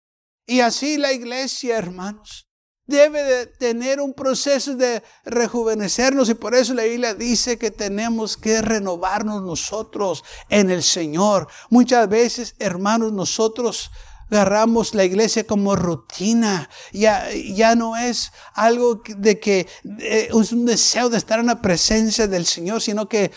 Y 0.45 0.59
así 0.59 0.97
la 0.97 1.13
iglesia, 1.13 1.77
hermanos, 1.77 2.47
debe 2.85 3.23
de 3.23 3.45
tener 3.45 4.01
un 4.01 4.13
proceso 4.13 4.75
de 4.75 5.01
rejuvenecernos 5.23 6.29
y 6.29 6.33
por 6.33 6.53
eso 6.53 6.73
la 6.73 6.83
Biblia 6.83 7.13
dice 7.13 7.57
que 7.57 7.71
tenemos 7.71 8.35
que 8.35 8.61
renovarnos 8.61 9.41
nosotros 9.41 10.23
en 10.49 10.69
el 10.69 10.83
Señor. 10.83 11.47
Muchas 11.69 12.09
veces, 12.09 12.55
hermanos, 12.59 13.13
nosotros 13.13 13.89
agarramos 14.29 14.95
la 14.95 15.05
iglesia 15.05 15.45
como 15.45 15.75
rutina. 15.75 16.69
Ya, 16.91 17.29
ya 17.31 17.75
no 17.75 17.95
es 17.95 18.31
algo 18.53 19.01
de 19.17 19.39
que 19.39 19.67
eh, 19.99 20.29
es 20.33 20.51
un 20.51 20.65
deseo 20.65 21.09
de 21.09 21.17
estar 21.17 21.39
en 21.39 21.47
la 21.47 21.61
presencia 21.61 22.27
del 22.27 22.45
Señor, 22.45 22.81
sino 22.81 23.07
que 23.07 23.31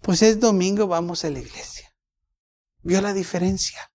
pues 0.00 0.22
es 0.22 0.40
domingo, 0.40 0.86
vamos 0.86 1.24
a 1.24 1.30
la 1.30 1.40
iglesia. 1.40 1.92
¿Vio 2.82 3.00
la 3.02 3.12
diferencia? 3.12 3.90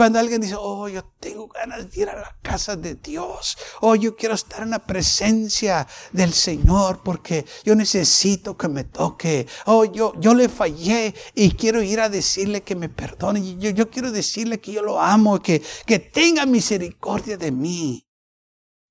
Cuando 0.00 0.18
alguien 0.18 0.40
dice, 0.40 0.54
oh, 0.58 0.88
yo 0.88 1.04
tengo 1.20 1.46
ganas 1.48 1.90
de 1.90 2.00
ir 2.00 2.08
a 2.08 2.16
la 2.16 2.34
casa 2.40 2.74
de 2.74 2.94
Dios, 2.94 3.58
oh, 3.82 3.94
yo 3.94 4.16
quiero 4.16 4.34
estar 4.34 4.62
en 4.62 4.70
la 4.70 4.78
presencia 4.78 5.86
del 6.10 6.32
Señor 6.32 7.02
porque 7.04 7.44
yo 7.64 7.74
necesito 7.74 8.56
que 8.56 8.68
me 8.68 8.84
toque, 8.84 9.46
oh, 9.66 9.84
yo, 9.84 10.14
yo 10.18 10.34
le 10.34 10.48
fallé 10.48 11.14
y 11.34 11.50
quiero 11.50 11.82
ir 11.82 12.00
a 12.00 12.08
decirle 12.08 12.62
que 12.62 12.76
me 12.76 12.88
perdone, 12.88 13.58
yo, 13.58 13.68
yo 13.68 13.90
quiero 13.90 14.10
decirle 14.10 14.58
que 14.58 14.72
yo 14.72 14.82
lo 14.82 14.98
amo, 14.98 15.38
que, 15.42 15.62
que 15.84 15.98
tenga 15.98 16.46
misericordia 16.46 17.36
de 17.36 17.52
mí. 17.52 18.08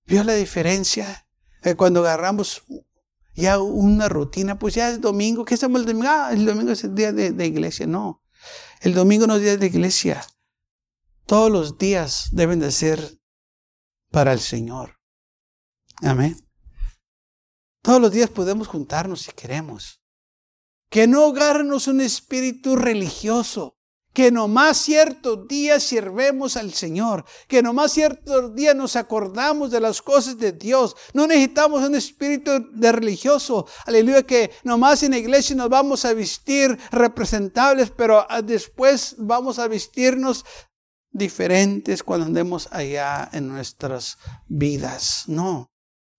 ¿Vio 0.05 0.23
la 0.23 0.35
diferencia? 0.35 1.25
Eh, 1.63 1.73
cuando 1.73 2.01
agarramos 2.01 2.61
ya 3.33 3.57
una 3.57 4.09
rutina, 4.09 4.59
pues 4.59 4.75
ya 4.75 4.91
es 4.91 5.01
domingo, 5.01 5.43
¿qué 5.43 5.55
estamos 5.55 5.81
el 5.81 5.87
domingo? 5.87 6.07
Ah, 6.07 6.29
el 6.33 6.45
domingo 6.45 6.71
es 6.71 6.83
el 6.83 6.93
día 6.93 7.11
de, 7.11 7.31
de 7.31 7.47
iglesia, 7.47 7.87
no. 7.87 8.21
El 8.81 8.93
domingo 8.93 9.25
no 9.25 9.37
es 9.37 9.41
día 9.41 9.57
de 9.57 9.65
iglesia. 9.65 10.23
Todos 11.29 11.51
los 11.51 11.77
días 11.77 12.29
deben 12.31 12.59
de 12.59 12.71
ser 12.71 13.19
para 14.09 14.33
el 14.33 14.39
Señor. 14.39 14.95
Amén. 16.01 16.35
Todos 17.83 18.01
los 18.01 18.11
días 18.11 18.31
podemos 18.31 18.67
juntarnos 18.67 19.21
si 19.21 19.31
queremos. 19.33 20.01
Que 20.89 21.05
no 21.05 21.25
agarrarnos 21.25 21.87
un 21.87 22.01
espíritu 22.01 22.75
religioso. 22.75 23.75
Que 24.11 24.31
nomás 24.31 24.77
ciertos 24.77 25.47
días 25.47 25.83
sirvemos 25.83 26.57
al 26.57 26.73
Señor. 26.73 27.25
Que 27.47 27.61
nomás 27.61 27.91
ciertos 27.91 28.55
días 28.55 28.75
nos 28.75 28.95
acordamos 28.95 29.69
de 29.69 29.81
las 29.81 30.01
cosas 30.01 30.39
de 30.39 30.51
Dios. 30.51 30.95
No 31.13 31.27
necesitamos 31.27 31.87
un 31.87 31.93
espíritu 31.93 32.71
de 32.73 32.91
religioso. 32.91 33.67
Aleluya. 33.85 34.23
Que 34.23 34.49
nomás 34.63 35.03
en 35.03 35.11
la 35.11 35.19
iglesia 35.19 35.55
nos 35.55 35.69
vamos 35.69 36.05
a 36.05 36.13
vestir 36.15 36.75
representables, 36.89 37.91
pero 37.91 38.25
después 38.43 39.13
vamos 39.19 39.59
a 39.59 39.67
vestirnos 39.67 40.43
diferentes 41.19 42.01
cuando 42.01 42.25
andemos 42.25 42.67
allá 42.71 43.29
en 43.31 43.47
nuestras 43.47 44.17
vidas. 44.47 45.25
No. 45.27 45.69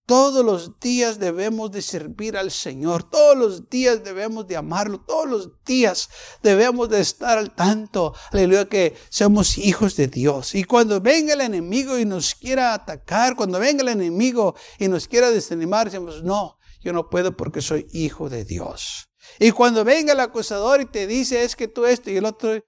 Todos 0.05 0.43
los 0.43 0.79
días 0.79 1.19
debemos 1.19 1.71
de 1.71 1.81
servir 1.81 2.35
al 2.35 2.51
Señor, 2.51 3.09
todos 3.09 3.37
los 3.37 3.69
días 3.69 4.03
debemos 4.03 4.45
de 4.47 4.57
amarlo, 4.57 4.99
todos 4.99 5.29
los 5.29 5.63
días 5.63 6.09
debemos 6.43 6.89
de 6.89 6.99
estar 6.99 7.37
al 7.37 7.55
tanto, 7.55 8.13
aleluya, 8.31 8.65
que 8.65 8.95
somos 9.09 9.57
hijos 9.57 9.95
de 9.95 10.07
Dios. 10.07 10.55
Y 10.55 10.65
cuando 10.65 10.99
venga 10.99 11.33
el 11.33 11.41
enemigo 11.41 11.97
y 11.97 12.03
nos 12.03 12.35
quiera 12.35 12.73
atacar, 12.73 13.35
cuando 13.35 13.59
venga 13.59 13.83
el 13.83 13.89
enemigo 13.89 14.55
y 14.79 14.87
nos 14.87 15.07
quiera 15.07 15.29
desanimar, 15.29 15.89
decimos, 15.89 16.23
no, 16.23 16.57
yo 16.81 16.91
no 16.91 17.09
puedo 17.09 17.37
porque 17.37 17.61
soy 17.61 17.87
hijo 17.93 18.27
de 18.27 18.43
Dios. 18.43 19.07
Y 19.39 19.51
cuando 19.51 19.85
venga 19.85 20.13
el 20.13 20.19
acusador 20.19 20.81
y 20.81 20.85
te 20.85 21.07
dice, 21.07 21.43
es 21.43 21.55
que 21.55 21.67
tú 21.67 21.85
esto 21.85 22.09
y 22.09 22.17
el 22.17 22.25
otro, 22.25 22.61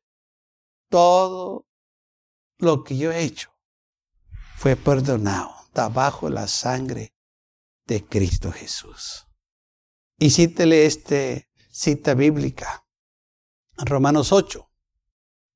todo 0.90 1.68
lo 2.64 2.84
que 2.84 2.98
yo 2.98 3.12
he 3.12 3.24
hecho 3.24 3.52
fue 4.58 4.76
perdonado. 4.76 5.54
Está 5.66 5.90
bajo 5.90 6.30
la 6.30 6.48
sangre 6.48 7.14
de 7.86 8.06
Cristo 8.06 8.52
Jesús. 8.52 9.28
Y 10.18 10.30
cítele 10.30 10.86
esta 10.86 11.48
cita 11.72 12.14
bíblica. 12.14 12.86
Romanos 13.78 14.32
8. 14.32 14.70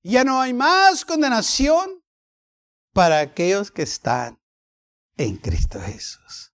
Ya 0.03 0.23
no 0.23 0.41
hay 0.41 0.53
más 0.53 1.05
condenación 1.05 2.03
para 2.93 3.19
aquellos 3.19 3.71
que 3.71 3.83
están 3.83 4.39
en 5.17 5.37
Cristo 5.37 5.79
Jesús. 5.79 6.53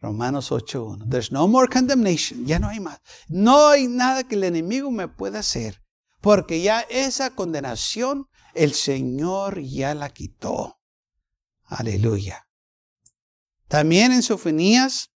Romanos 0.00 0.50
8.1. 0.50 1.08
There's 1.08 1.32
no 1.32 1.46
more 1.46 1.68
condemnation. 1.68 2.46
Ya 2.46 2.58
no 2.58 2.68
hay 2.68 2.80
más. 2.80 3.00
No 3.28 3.68
hay 3.68 3.86
nada 3.86 4.24
que 4.24 4.34
el 4.34 4.44
enemigo 4.44 4.90
me 4.90 5.08
pueda 5.08 5.40
hacer. 5.40 5.82
Porque 6.20 6.62
ya 6.62 6.80
esa 6.82 7.30
condenación 7.30 8.28
el 8.54 8.74
Señor 8.74 9.60
ya 9.60 9.94
la 9.94 10.10
quitó. 10.10 10.80
Aleluya. 11.64 12.46
También 13.68 14.12
en 14.12 14.22
Sofonías 14.22 15.10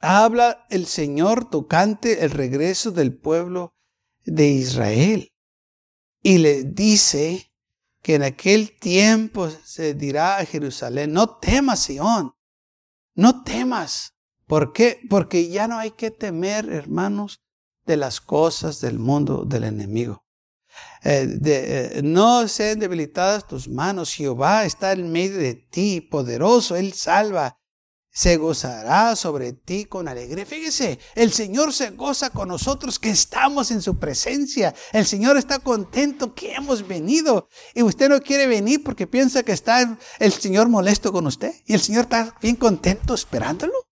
habla 0.00 0.66
el 0.70 0.86
Señor 0.86 1.50
tocante 1.50 2.24
el 2.24 2.30
regreso 2.30 2.90
del 2.90 3.16
pueblo 3.16 3.74
de 4.24 4.48
Israel. 4.48 5.32
Y 6.22 6.38
le 6.38 6.64
dice 6.64 7.52
que 8.02 8.14
en 8.14 8.22
aquel 8.22 8.78
tiempo 8.78 9.50
se 9.50 9.94
dirá 9.94 10.38
a 10.38 10.46
Jerusalén, 10.46 11.12
no 11.12 11.38
temas, 11.38 11.80
Sion, 11.84 12.32
no 13.14 13.42
temas. 13.42 14.14
¿Por 14.46 14.72
qué? 14.72 15.00
Porque 15.10 15.48
ya 15.48 15.68
no 15.68 15.78
hay 15.78 15.90
que 15.90 16.10
temer, 16.10 16.70
hermanos, 16.70 17.42
de 17.84 17.96
las 17.96 18.20
cosas 18.20 18.80
del 18.80 18.98
mundo 18.98 19.44
del 19.44 19.64
enemigo. 19.64 20.24
Eh, 21.04 21.38
eh, 21.44 22.00
no 22.02 22.48
sean 22.48 22.78
debilitadas 22.78 23.46
tus 23.46 23.68
manos. 23.68 24.12
Jehová 24.12 24.64
está 24.64 24.92
en 24.92 25.10
medio 25.10 25.38
de 25.38 25.54
ti, 25.54 26.00
poderoso, 26.00 26.76
Él 26.76 26.92
salva. 26.92 27.56
Se 28.10 28.36
gozará 28.36 29.14
sobre 29.14 29.52
ti 29.52 29.84
con 29.84 30.08
alegría. 30.08 30.44
Fíjese, 30.44 30.98
el 31.14 31.32
Señor 31.32 31.72
se 31.72 31.90
goza 31.90 32.30
con 32.30 32.48
nosotros 32.48 32.98
que 32.98 33.10
estamos 33.10 33.70
en 33.70 33.80
su 33.80 33.98
presencia. 33.98 34.74
El 34.92 35.06
Señor 35.06 35.36
está 35.36 35.60
contento 35.60 36.34
que 36.34 36.54
hemos 36.54 36.86
venido. 36.88 37.48
Y 37.74 37.82
usted 37.82 38.08
no 38.08 38.20
quiere 38.20 38.48
venir 38.48 38.82
porque 38.82 39.06
piensa 39.06 39.44
que 39.44 39.52
está 39.52 39.98
el 40.18 40.32
Señor 40.32 40.68
molesto 40.68 41.12
con 41.12 41.28
usted. 41.28 41.52
Y 41.64 41.74
el 41.74 41.80
Señor 41.80 42.04
está 42.04 42.34
bien 42.42 42.56
contento 42.56 43.14
esperándolo. 43.14 43.87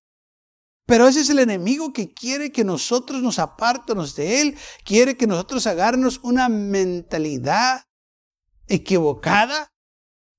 Pero 0.86 1.08
ese 1.08 1.20
es 1.20 1.30
el 1.30 1.40
enemigo 1.40 1.92
que 1.92 2.14
quiere 2.14 2.52
que 2.52 2.64
nosotros 2.64 3.20
nos 3.20 3.38
apartemos 3.40 4.14
de 4.14 4.40
él, 4.40 4.58
quiere 4.84 5.16
que 5.16 5.26
nosotros 5.26 5.66
agarremos 5.66 6.20
una 6.22 6.48
mentalidad 6.48 7.82
equivocada 8.68 9.68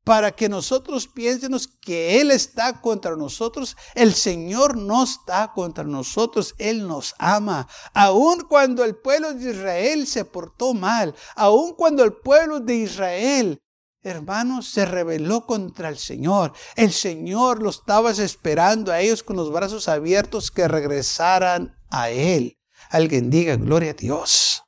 para 0.08 0.32
que 0.32 0.48
nosotros 0.48 1.06
piensemos 1.06 1.68
que 1.68 2.22
Él 2.22 2.32
está 2.32 2.80
contra 2.80 3.18
nosotros. 3.18 3.76
El 3.94 4.14
Señor 4.14 4.78
no 4.78 5.04
está 5.04 5.52
contra 5.52 5.84
nosotros, 5.84 6.56
Él 6.60 6.88
nos 6.88 7.14
ama. 7.20 7.68
Aun 7.94 8.46
cuando 8.48 8.86
el 8.86 8.96
pueblo 8.96 9.34
de 9.34 9.52
Israel 9.52 10.08
se 10.08 10.24
portó 10.24 10.74
mal, 10.74 11.14
aun 11.36 11.74
cuando 11.74 12.06
el 12.06 12.14
pueblo 12.14 12.62
de 12.62 12.76
Israel 12.76 13.62
hermanos, 14.04 14.70
se 14.70 14.86
rebeló 14.86 15.46
contra 15.46 15.90
el 15.90 15.98
Señor. 15.98 16.54
El 16.76 16.92
Señor 16.92 17.62
lo 17.62 17.70
estaba 17.70 18.12
esperando 18.12 18.92
a 18.92 19.00
ellos 19.00 19.24
con 19.24 19.36
los 19.36 19.52
brazos 19.52 19.88
abiertos 19.88 20.52
que 20.52 20.68
regresaran 20.68 21.78
a 21.90 22.10
Él. 22.10 22.58
Alguien 22.90 23.30
diga, 23.30 23.56
gloria 23.56 23.92
a 23.92 23.96
Dios. 23.96 24.64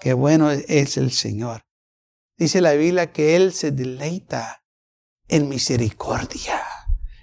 Qué 0.00 0.14
bueno 0.14 0.50
es 0.50 0.96
el 0.96 1.12
Señor. 1.12 1.62
Dice 2.36 2.60
la 2.60 2.72
Biblia 2.72 3.12
que 3.12 3.36
Él 3.36 3.52
se 3.52 3.70
deleita 3.70 4.64
en 5.28 5.48
misericordia. 5.48 6.69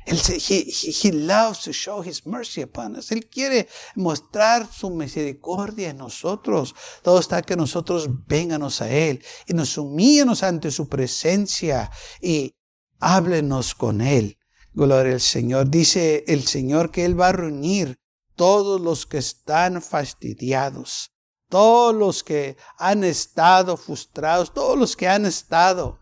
Él, 0.08 0.20
he, 0.20 1.12
loves 1.12 1.63
to 1.63 1.74
show 1.74 2.02
his 2.02 2.26
mercy 2.26 2.62
upon 2.62 2.96
us. 2.96 3.12
Él 3.12 3.28
quiere 3.28 3.67
mostrar 3.96 4.72
su 4.72 4.89
misericordia 4.89 5.89
en 5.89 5.98
nosotros. 5.98 6.74
Todo 7.04 7.20
está 7.20 7.41
que 7.41 7.58
nosotros 7.58 8.08
vénganos 8.26 8.82
a 8.82 8.89
Él 8.89 9.22
y 9.48 9.54
nos 9.54 9.78
humíllanos 9.78 10.43
ante 10.43 10.72
su 10.72 10.88
presencia 10.88 11.91
y 12.22 12.56
háblenos 13.00 13.76
con 13.76 14.00
Él. 14.00 14.38
Gloria 14.74 15.12
al 15.12 15.20
Señor. 15.20 15.70
Dice 15.70 16.24
el 16.28 16.48
Señor 16.48 16.89
que 16.89 17.04
Él 17.04 17.20
va 17.20 17.28
a 17.28 17.34
reunir 17.34 18.00
todos 18.36 18.80
los 18.80 19.06
que 19.06 19.17
están 19.17 19.82
fastidiados, 19.82 21.12
todos 21.50 21.93
los 21.93 22.24
que 22.24 22.56
han 22.78 23.04
estado 23.04 23.76
frustrados, 23.76 24.54
todos 24.54 24.78
los 24.78 24.96
que 24.96 25.10
han 25.10 25.26
estado 25.26 26.00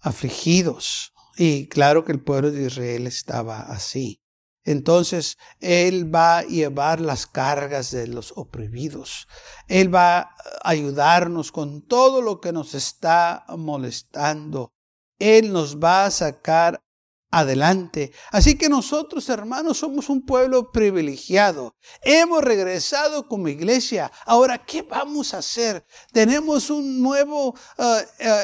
afligidos, 0.00 1.12
y 1.36 1.68
claro 1.68 2.04
que 2.04 2.12
el 2.12 2.22
pueblo 2.22 2.50
de 2.50 2.66
Israel 2.66 3.06
estaba 3.06 3.60
así. 3.60 4.20
entonces 4.64 5.36
Él 5.60 6.12
va 6.12 6.38
a 6.38 6.42
llevar 6.42 7.00
las 7.00 7.26
cargas 7.26 7.90
de 7.92 8.08
los 8.08 8.32
oprimidos. 8.36 9.28
Él 9.68 9.94
va 9.94 10.18
a 10.18 10.30
ayudarnos 10.64 11.52
con 11.52 11.82
todo 11.86 12.20
lo 12.20 12.40
que 12.40 12.52
nos 12.52 12.74
está 12.74 13.44
molestando. 13.56 14.72
Él 15.18 15.52
nos 15.52 15.78
va 15.78 16.06
a 16.06 16.10
sacar 16.10 16.82
adelante. 17.30 18.12
Así 18.30 18.56
que 18.56 18.68
nosotros, 18.68 19.28
hermanos, 19.28 19.78
somos 19.78 20.08
un 20.08 20.24
pueblo 20.24 20.70
privilegiado. 20.72 21.76
Hemos 22.02 22.42
regresado 22.42 23.28
como 23.28 23.48
iglesia. 23.48 24.10
Ahora, 24.24 24.64
¿qué 24.64 24.82
vamos 24.82 25.34
a 25.34 25.38
hacer? 25.38 25.84
Tenemos 26.12 26.70
un 26.70 27.02
nuevo 27.02 27.48
uh, 27.50 27.84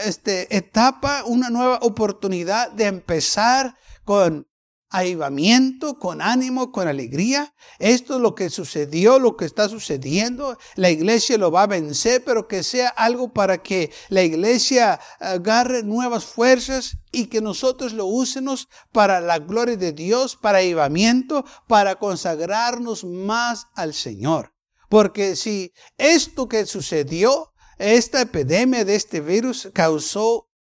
este, 0.05 0.55
etapa, 0.55 1.25
una 1.25 1.51
nueva 1.51 1.79
oportunidad 1.83 2.71
de 2.73 2.87
empezar 2.87 3.77
con 4.05 4.47
avivamiento, 4.93 5.99
con 5.99 6.21
ánimo, 6.21 6.71
con 6.71 6.87
alegría. 6.87 7.55
Esto 7.79 8.17
es 8.17 8.21
lo 8.21 8.35
que 8.35 8.51
sucedió, 8.51 9.19
lo 9.19 9.37
que 9.37 9.47
está 9.47 9.69
sucediendo. 9.69 10.59
La 10.77 10.91
iglesia 10.91 11.39
lo 11.39 11.51
va 11.51 11.63
a 11.63 11.67
vencer, 11.67 12.23
pero 12.25 12.47
que 12.47 12.63
sea 12.63 12.89
algo 12.91 13.33
para 13.33 13.63
que 13.63 13.91
la 14.11 14.23
iglesia 14.23 15.01
agarre 15.19 15.83
nuevas 15.83 16.25
fuerzas 16.27 16.99
y 17.11 17.27
que 17.27 17.41
nosotros 17.41 17.95
lo 17.95 18.05
usemos 18.05 18.69
para 18.93 19.21
la 19.21 19.39
gloria 19.39 19.77
de 19.77 19.93
Dios, 19.93 20.37
para 20.37 20.59
avivamiento, 20.59 21.45
para 21.67 21.97
consagrarnos 21.97 23.03
más 23.03 23.69
al 23.75 23.95
Señor. 23.95 24.55
Porque 24.91 25.37
si 25.37 25.73
esto 25.97 26.49
que 26.49 26.67
sucedió, 26.67 27.55
esta 27.79 28.21
epidemia 28.21 28.85
de 28.85 28.95
este 28.95 29.23
virus 29.23 29.71
causó 29.73 30.51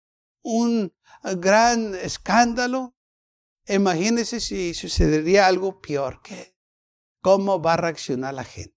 un 0.40 0.94
gran 1.22 1.94
escándalo, 1.94 2.94
Imagínense 3.72 4.38
si 4.40 4.74
sucedería 4.74 5.46
algo 5.46 5.80
peor. 5.80 6.20
que 6.22 6.54
¿Cómo 7.22 7.62
va 7.62 7.74
a 7.74 7.78
reaccionar 7.78 8.34
la 8.34 8.44
gente? 8.44 8.76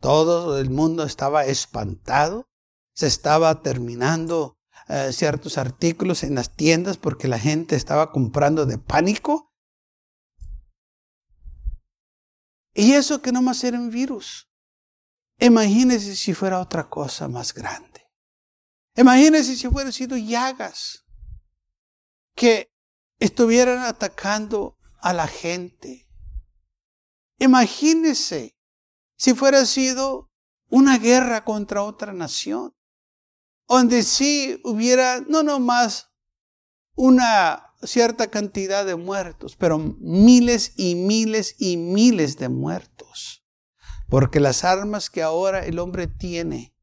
Todo 0.00 0.58
el 0.58 0.70
mundo 0.70 1.04
estaba 1.04 1.44
espantado. 1.44 2.48
Se 2.94 3.06
estaba 3.06 3.62
terminando 3.62 4.58
eh, 4.88 5.12
ciertos 5.12 5.56
artículos 5.56 6.24
en 6.24 6.34
las 6.34 6.56
tiendas 6.56 6.96
porque 6.96 7.28
la 7.28 7.38
gente 7.38 7.76
estaba 7.76 8.10
comprando 8.10 8.66
de 8.66 8.78
pánico. 8.78 9.54
Y 12.74 12.92
eso 12.92 13.22
que 13.22 13.30
no 13.30 13.40
más 13.40 13.62
era 13.62 13.78
un 13.78 13.90
virus. 13.90 14.50
Imagínense 15.38 16.16
si 16.16 16.34
fuera 16.34 16.60
otra 16.60 16.88
cosa 16.88 17.28
más 17.28 17.54
grande. 17.54 18.10
Imagínense 18.96 19.54
si 19.54 19.68
fuera 19.68 19.92
sido 19.92 20.16
llagas. 20.16 21.04
Que 22.34 22.75
estuvieran 23.18 23.78
atacando 23.78 24.76
a 25.00 25.12
la 25.12 25.26
gente. 25.26 26.08
Imagínese 27.38 28.56
si 29.16 29.34
fuera 29.34 29.64
sido 29.66 30.30
una 30.68 30.98
guerra 30.98 31.44
contra 31.44 31.82
otra 31.82 32.12
nación, 32.12 32.74
donde 33.68 34.02
sí 34.02 34.60
hubiera 34.64 35.20
no 35.20 35.42
nomás 35.42 36.10
una 36.94 37.74
cierta 37.82 38.28
cantidad 38.28 38.84
de 38.84 38.96
muertos, 38.96 39.56
pero 39.56 39.78
miles 39.78 40.72
y 40.76 40.94
miles 40.94 41.56
y 41.58 41.76
miles 41.76 42.36
de 42.38 42.48
muertos. 42.48 43.44
Porque 44.08 44.40
las 44.40 44.64
armas 44.64 45.10
que 45.10 45.22
ahora 45.22 45.64
el 45.64 45.78
hombre 45.78 46.06
tiene 46.06 46.74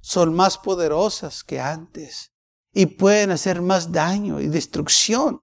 son 0.00 0.34
más 0.34 0.58
poderosas 0.58 1.44
que 1.44 1.60
antes 1.60 2.32
y 2.72 2.86
pueden 2.86 3.30
hacer 3.30 3.60
más 3.62 3.92
daño 3.92 4.40
y 4.40 4.46
destrucción 4.46 5.42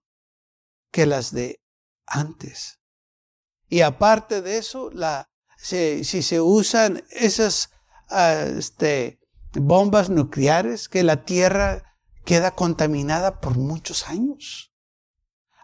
que 0.95 1.05
las 1.05 1.34
de 1.34 1.60
antes. 2.05 2.79
Y 3.67 3.81
aparte 3.81 4.41
de 4.41 4.58
eso, 4.58 4.89
la, 4.91 5.29
si, 5.58 6.05
se 6.05 6.39
usan 6.39 7.03
esas 7.10 7.71
ah, 8.08 8.45
este, 8.58 9.19
bombas 9.55 10.10
nucleares, 10.10 10.88
que 10.88 11.03
la 11.03 11.25
Tierra 11.25 11.97
queda 12.23 12.51
contaminada 12.51 13.41
por 13.41 13.58
muchos 13.58 14.08
años. 14.08 14.71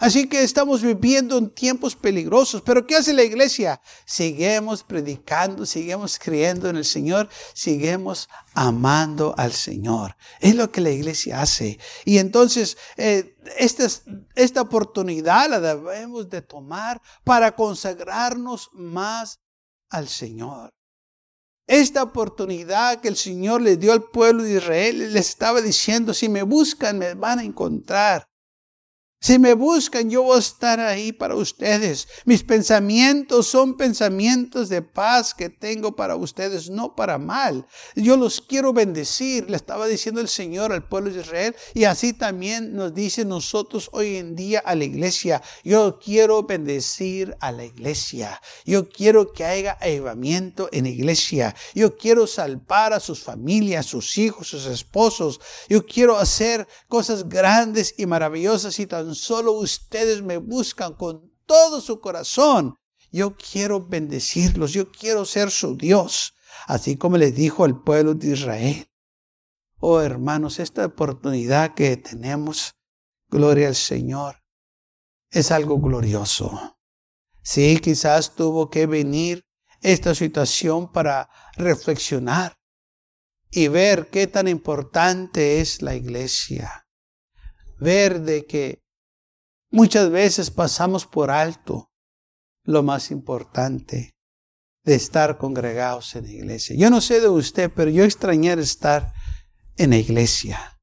Así 0.02 0.28
que 0.28 0.42
estamos 0.42 0.82
viviendo 0.82 1.38
en 1.38 1.52
tiempos 1.52 1.96
peligrosos. 1.96 2.64
Pero 2.64 2.88
¿qué 2.88 2.96
hace 2.96 3.14
la 3.14 3.22
iglesia? 3.22 3.80
Seguimos 4.04 4.82
predicando, 4.82 5.64
seguimos 5.64 6.18
creyendo 6.18 6.70
en 6.70 6.78
el 6.78 6.86
Señor, 6.86 7.30
seguimos 7.54 8.28
amando 8.56 9.36
al 9.38 9.54
Señor. 9.54 10.18
Es 10.40 10.56
lo 10.56 10.72
que 10.72 10.82
la 10.82 10.90
iglesia 10.90 11.40
hace. 11.44 11.78
Y 12.04 12.18
entonces 12.18 12.80
eh, 12.98 13.38
esta, 13.60 13.86
esta 14.34 14.62
oportunidad 14.62 15.48
la 15.48 15.60
debemos 15.60 16.28
de 16.32 16.42
tomar 16.42 17.00
para 17.24 17.56
consagrarnos 17.56 18.72
más 18.74 19.40
al 19.92 20.10
Señor. 20.10 20.74
Esta 21.68 22.02
oportunidad 22.02 23.02
que 23.02 23.08
el 23.08 23.16
Señor 23.16 23.62
le 23.62 23.78
dio 23.78 23.94
al 23.94 24.02
pueblo 24.10 24.42
de 24.42 24.56
Israel, 24.56 25.14
les 25.14 25.30
estaba 25.30 25.62
diciendo, 25.62 26.12
si 26.16 26.28
me 26.28 26.42
buscan, 26.42 26.98
me 26.98 27.14
van 27.14 27.38
a 27.38 27.44
encontrar. 27.44 28.31
Si 29.24 29.38
me 29.38 29.54
buscan, 29.54 30.10
yo 30.10 30.24
voy 30.24 30.38
a 30.38 30.40
estar 30.40 30.80
ahí 30.80 31.12
para 31.12 31.36
ustedes. 31.36 32.08
Mis 32.26 32.42
pensamientos 32.42 33.46
son 33.46 33.78
pensamientos 33.78 34.68
de 34.68 34.82
paz 34.82 35.36
que 35.36 35.48
tengo 35.48 35.96
para 35.96 36.16
ustedes, 36.16 36.72
no 36.72 36.96
para 36.96 37.20
mal. 37.20 37.68
Yo 37.96 38.18
los 38.18 38.42
quiero 38.42 38.74
bendecir, 38.74 39.48
le 39.48 39.58
estaba 39.58 39.86
diciendo 39.86 40.22
el 40.22 40.28
Señor 40.28 40.74
al 40.74 40.88
pueblo 40.88 41.14
de 41.14 41.22
Israel, 41.22 41.56
y 41.76 41.84
así 41.84 42.14
también 42.14 42.74
nos 42.74 42.96
dice 42.96 43.24
nosotros 43.24 43.92
hoy 43.94 44.16
en 44.16 44.36
día 44.36 44.58
a 44.66 44.74
la 44.74 44.86
iglesia. 44.86 45.44
Yo 45.64 46.00
quiero 46.04 46.42
bendecir 46.42 47.38
a 47.42 47.52
la 47.52 47.66
iglesia. 47.66 48.42
Yo 48.66 48.90
quiero 48.90 49.34
que 49.34 49.46
haya 49.46 49.78
avivamiento 49.80 50.68
en 50.72 50.86
la 50.86 50.90
iglesia. 50.90 51.56
Yo 51.76 51.96
quiero 51.96 52.26
salvar 52.26 52.92
a 52.92 53.00
sus 53.00 53.22
familias, 53.22 53.86
sus 53.86 54.18
hijos, 54.18 54.48
sus 54.48 54.66
esposos. 54.66 55.40
Yo 55.70 55.86
quiero 55.86 56.18
hacer 56.18 56.68
cosas 56.88 57.30
grandes 57.30 57.94
y 58.00 58.08
maravillosas 58.08 58.80
y 58.80 58.88
tan 58.88 59.11
solo 59.15 59.54
ustedes 59.54 60.21
me 60.21 60.38
buscan 60.38 60.93
con 60.93 61.32
todo 61.45 61.82
su 61.82 62.00
corazón, 62.00 62.76
yo 63.12 63.36
quiero 63.36 63.86
bendecirlos, 63.86 64.71
yo 64.71 64.91
quiero 64.91 65.26
ser 65.26 65.52
su 65.52 65.76
Dios, 65.76 66.34
así 66.67 66.97
como 66.97 67.17
le 67.17 67.32
dijo 67.32 67.63
al 67.63 67.82
pueblo 67.82 68.13
de 68.13 68.32
Israel. 68.34 68.88
Oh 69.80 70.00
hermanos, 70.00 70.60
esta 70.60 70.86
oportunidad 70.86 71.74
que 71.74 71.97
tenemos, 71.97 72.74
gloria 73.30 73.67
al 73.67 73.76
Señor, 73.76 74.41
es 75.30 75.52
algo 75.52 75.80
glorioso. 75.80 76.78
Sí, 77.41 77.80
quizás 77.82 78.36
tuvo 78.36 78.69
que 78.69 78.86
venir 78.86 79.43
esta 79.82 80.13
situación 80.13 80.91
para 80.91 81.30
reflexionar 81.58 82.56
y 83.50 83.67
ver 83.67 84.10
qué 84.10 84.28
tan 84.28 84.47
importante 84.47 85.60
es 85.60 85.82
la 85.82 85.95
iglesia. 85.95 86.88
Ver 87.80 88.21
de 88.21 88.45
que 88.45 88.81
Muchas 89.72 90.10
veces 90.10 90.52
pasamos 90.52 91.08
por 91.08 91.32
alto 91.32 91.92
lo 92.64 92.84
más 92.84 93.10
importante 93.10 94.14
de 94.84 94.96
estar 94.96 95.38
congregados 95.38 96.14
en 96.16 96.26
la 96.26 96.32
iglesia. 96.32 96.76
Yo 96.76 96.90
no 96.90 97.00
sé 97.00 97.22
de 97.22 97.30
usted, 97.30 97.72
pero 97.74 97.90
yo 97.90 98.04
extrañé 98.04 98.52
estar 98.54 99.14
en 99.78 99.92
la 99.92 99.98
iglesia. 99.98 100.80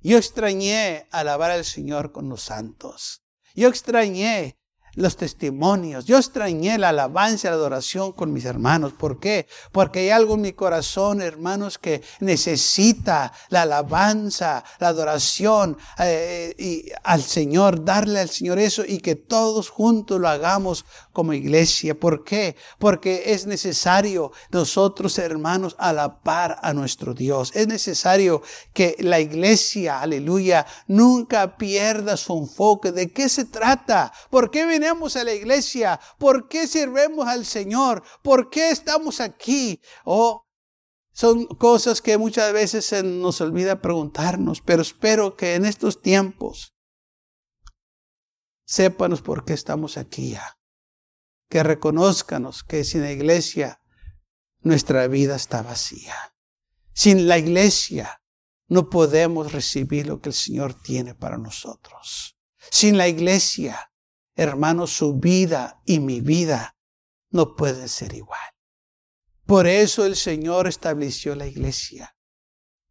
Yo 0.00 0.18
extrañé 0.18 1.06
alabar 1.12 1.52
al 1.52 1.64
Señor 1.64 2.10
con 2.10 2.28
los 2.28 2.42
santos. 2.42 3.22
Yo 3.54 3.68
extrañé 3.68 4.58
los 4.94 5.16
testimonios. 5.16 6.04
Yo 6.04 6.18
extrañé 6.18 6.78
la 6.78 6.90
alabanza 6.90 7.48
la 7.50 7.56
adoración 7.56 8.12
con 8.12 8.32
mis 8.32 8.44
hermanos. 8.44 8.92
¿Por 8.92 9.18
qué? 9.18 9.46
Porque 9.72 10.00
hay 10.00 10.10
algo 10.10 10.34
en 10.34 10.42
mi 10.42 10.52
corazón, 10.52 11.20
hermanos, 11.20 11.78
que 11.78 12.02
necesita 12.20 13.32
la 13.48 13.62
alabanza, 13.62 14.64
la 14.78 14.88
adoración 14.88 15.76
eh, 15.98 16.54
y 16.58 16.90
al 17.02 17.22
Señor, 17.22 17.84
darle 17.84 18.20
al 18.20 18.28
Señor 18.28 18.58
eso 18.58 18.84
y 18.86 18.98
que 18.98 19.14
todos 19.16 19.70
juntos 19.70 20.20
lo 20.20 20.28
hagamos 20.28 20.84
como 21.12 21.32
iglesia. 21.32 21.98
¿Por 21.98 22.24
qué? 22.24 22.56
Porque 22.78 23.32
es 23.32 23.46
necesario 23.46 24.32
nosotros, 24.50 25.18
hermanos, 25.18 25.76
alabar 25.78 26.58
a 26.62 26.72
nuestro 26.72 27.14
Dios. 27.14 27.52
Es 27.54 27.66
necesario 27.66 28.42
que 28.72 28.96
la 28.98 29.20
iglesia, 29.20 30.00
aleluya, 30.00 30.66
nunca 30.86 31.56
pierda 31.56 32.16
su 32.16 32.36
enfoque. 32.38 32.92
¿De 32.92 33.10
qué 33.10 33.28
se 33.28 33.44
trata? 33.44 34.12
¿Por 34.30 34.50
qué 34.50 34.66
venimos 34.82 35.16
a 35.16 35.24
la 35.24 35.32
iglesia? 35.32 36.00
¿Por 36.18 36.48
qué 36.48 36.66
sirvemos 36.66 37.26
al 37.26 37.46
Señor? 37.46 38.02
¿Por 38.22 38.50
qué 38.50 38.70
estamos 38.70 39.20
aquí? 39.20 39.80
Oh, 40.04 40.46
son 41.12 41.46
cosas 41.46 42.02
que 42.02 42.18
muchas 42.18 42.52
veces 42.52 42.84
se 42.86 43.02
nos 43.02 43.40
olvida 43.40 43.80
preguntarnos, 43.80 44.60
pero 44.60 44.82
espero 44.82 45.36
que 45.36 45.54
en 45.54 45.64
estos 45.64 46.00
tiempos 46.02 46.74
sépanos 48.64 49.20
por 49.22 49.44
qué 49.44 49.52
estamos 49.52 49.98
aquí 49.98 50.30
ya 50.30 50.58
que 51.52 51.62
reconozcanos 51.62 52.64
que 52.64 52.82
sin 52.82 53.02
la 53.02 53.12
iglesia 53.12 53.82
nuestra 54.60 55.06
vida 55.06 55.36
está 55.36 55.60
vacía. 55.60 56.14
Sin 56.94 57.28
la 57.28 57.36
iglesia 57.36 58.22
no 58.68 58.88
podemos 58.88 59.52
recibir 59.52 60.06
lo 60.06 60.22
que 60.22 60.30
el 60.30 60.34
Señor 60.34 60.72
tiene 60.72 61.14
para 61.14 61.36
nosotros. 61.36 62.38
Sin 62.70 62.96
la 62.96 63.06
iglesia 63.06 63.91
hermanos, 64.34 64.92
su 64.92 65.14
vida 65.14 65.80
y 65.84 66.00
mi 66.00 66.20
vida 66.20 66.76
no 67.30 67.54
pueden 67.54 67.88
ser 67.88 68.14
igual. 68.14 68.40
Por 69.46 69.66
eso 69.66 70.04
el 70.06 70.16
Señor 70.16 70.66
estableció 70.66 71.34
la 71.34 71.46
iglesia 71.46 72.14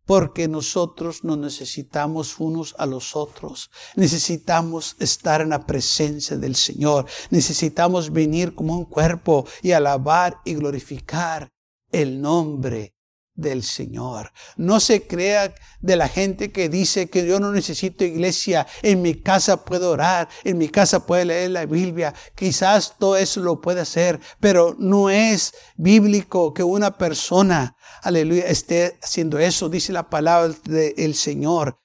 porque 0.06 0.50
nosotros 0.50 1.24
nos 1.24 1.38
necesitamos 1.38 2.40
unos 2.40 2.76
a 2.78 2.86
los 2.86 3.16
otros. 3.16 3.70
Necesitamos 3.96 4.98
estar 5.00 5.40
en 5.40 5.50
la 5.50 5.66
presencia 5.66 6.36
del 6.36 6.56
Señor. 6.56 7.06
Necesitamos 7.30 8.12
venir 8.12 8.54
como 8.54 8.76
un 8.76 8.84
cuerpo 8.84 9.46
y 9.62 9.72
alabar 9.72 10.42
y 10.44 10.56
glorificar 10.56 11.50
el 11.92 12.20
nombre 12.22 12.94
del 13.42 13.64
Señor. 13.64 14.32
No 14.56 14.80
se 14.80 15.08
crea 15.08 15.54
de 15.82 15.96
la 15.96 16.08
gente 16.08 16.52
que 16.52 16.70
dice 16.70 17.10
que 17.10 17.26
yo 17.26 17.40
no 17.40 17.52
necesito 17.52 18.04
iglesia, 18.04 18.68
en 18.82 19.02
mi 19.02 19.16
casa 19.16 19.66
puedo 19.66 19.92
orar, 19.92 20.30
en 20.44 20.58
mi 20.58 20.70
casa 20.70 21.06
puedo 21.06 21.26
leer 21.26 21.52
la 21.52 21.66
Biblia. 21.66 22.14
Quizás 22.36 22.96
todo 22.98 23.18
eso 23.18 23.42
lo 23.42 23.60
puede 23.60 23.82
hacer, 23.82 24.20
pero 24.40 24.76
no 24.78 25.10
es 25.10 25.54
bíblico 25.76 26.54
que 26.54 26.64
una 26.64 26.98
persona, 26.98 27.76
aleluya, 28.04 28.46
esté 28.46 29.00
haciendo 29.02 29.40
eso. 29.40 29.70
Dice 29.70 29.92
la 29.92 30.10
palabra 30.10 30.56
del 30.66 31.16
Señor, 31.16 31.80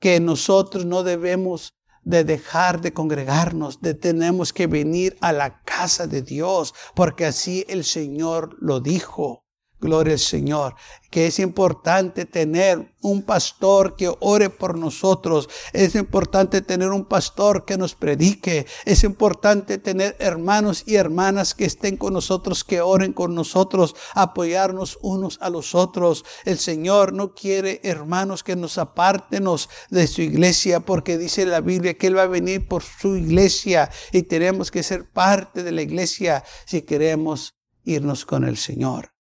que 0.00 0.20
nosotros 0.20 0.84
no 0.84 1.02
debemos 1.02 1.74
de 2.02 2.22
dejar 2.22 2.80
de 2.80 2.92
congregarnos, 2.92 3.80
de 3.80 3.94
tenemos 3.94 4.52
que 4.52 4.68
venir 4.68 5.16
a 5.20 5.32
la 5.32 5.60
casa 5.62 6.06
de 6.06 6.22
Dios, 6.22 6.72
porque 6.94 7.26
así 7.26 7.64
el 7.68 7.84
Señor 7.84 8.56
lo 8.60 8.78
dijo. 8.78 9.45
Gloria 9.78 10.14
al 10.14 10.18
Señor. 10.18 10.74
Que 11.10 11.26
es 11.26 11.38
importante 11.38 12.24
tener 12.24 12.94
un 13.02 13.22
pastor 13.22 13.94
que 13.94 14.12
ore 14.20 14.50
por 14.50 14.76
nosotros. 14.76 15.48
Es 15.72 15.94
importante 15.94 16.62
tener 16.62 16.88
un 16.88 17.04
pastor 17.04 17.64
que 17.64 17.76
nos 17.76 17.94
predique. 17.94 18.66
Es 18.84 19.04
importante 19.04 19.78
tener 19.78 20.16
hermanos 20.18 20.82
y 20.86 20.96
hermanas 20.96 21.54
que 21.54 21.66
estén 21.66 21.96
con 21.96 22.14
nosotros, 22.14 22.64
que 22.64 22.80
oren 22.80 23.12
con 23.12 23.34
nosotros, 23.34 23.94
apoyarnos 24.14 24.98
unos 25.02 25.38
a 25.40 25.50
los 25.50 25.74
otros. 25.74 26.24
El 26.44 26.58
Señor 26.58 27.12
no 27.12 27.34
quiere 27.34 27.80
hermanos 27.84 28.42
que 28.42 28.56
nos 28.56 28.78
apartenos 28.78 29.68
de 29.90 30.06
su 30.06 30.22
iglesia 30.22 30.80
porque 30.80 31.18
dice 31.18 31.46
la 31.46 31.60
Biblia 31.60 31.94
que 31.94 32.08
Él 32.08 32.16
va 32.16 32.22
a 32.22 32.28
venir 32.28 32.66
por 32.66 32.82
su 32.82 33.16
iglesia 33.16 33.90
y 34.10 34.22
tenemos 34.22 34.70
que 34.70 34.82
ser 34.82 35.10
parte 35.10 35.62
de 35.62 35.72
la 35.72 35.82
iglesia 35.82 36.44
si 36.64 36.82
queremos 36.82 37.54
irnos 37.84 38.24
con 38.24 38.44
el 38.44 38.56
Señor. 38.56 39.15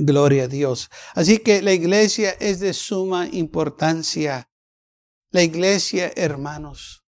Gloria 0.00 0.44
a 0.44 0.48
Dios. 0.48 0.90
Así 1.14 1.38
que 1.38 1.60
la 1.60 1.72
iglesia 1.72 2.30
es 2.38 2.60
de 2.60 2.72
suma 2.72 3.26
importancia. 3.26 4.48
La 5.32 5.42
iglesia, 5.42 6.12
hermanos, 6.14 7.04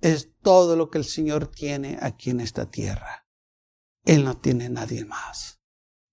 es 0.00 0.30
todo 0.40 0.76
lo 0.76 0.88
que 0.88 0.98
el 0.98 1.04
Señor 1.04 1.48
tiene 1.48 1.98
aquí 2.00 2.30
en 2.30 2.38
esta 2.38 2.70
tierra. 2.70 3.26
Él 4.04 4.22
no 4.22 4.36
tiene 4.36 4.68
nadie 4.68 5.04
más, 5.04 5.60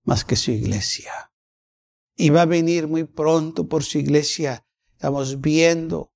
más 0.04 0.26
que 0.26 0.36
su 0.36 0.50
iglesia. 0.50 1.32
Y 2.16 2.32
va 2.32 2.42
a 2.42 2.48
venir 2.48 2.88
muy 2.88 3.04
pronto 3.04 3.70
por 3.70 3.84
su 3.84 4.00
iglesia. 4.00 4.66
Estamos 4.94 5.42
viendo 5.42 6.12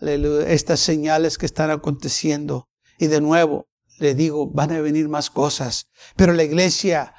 estas 0.00 0.80
señales 0.80 1.38
que 1.38 1.46
están 1.46 1.70
aconteciendo. 1.70 2.68
Y 2.98 3.06
de 3.06 3.20
nuevo, 3.20 3.68
le 4.00 4.16
digo, 4.16 4.50
van 4.50 4.72
a 4.72 4.80
venir 4.80 5.08
más 5.08 5.30
cosas. 5.30 5.88
Pero 6.16 6.32
la 6.32 6.42
iglesia 6.42 7.14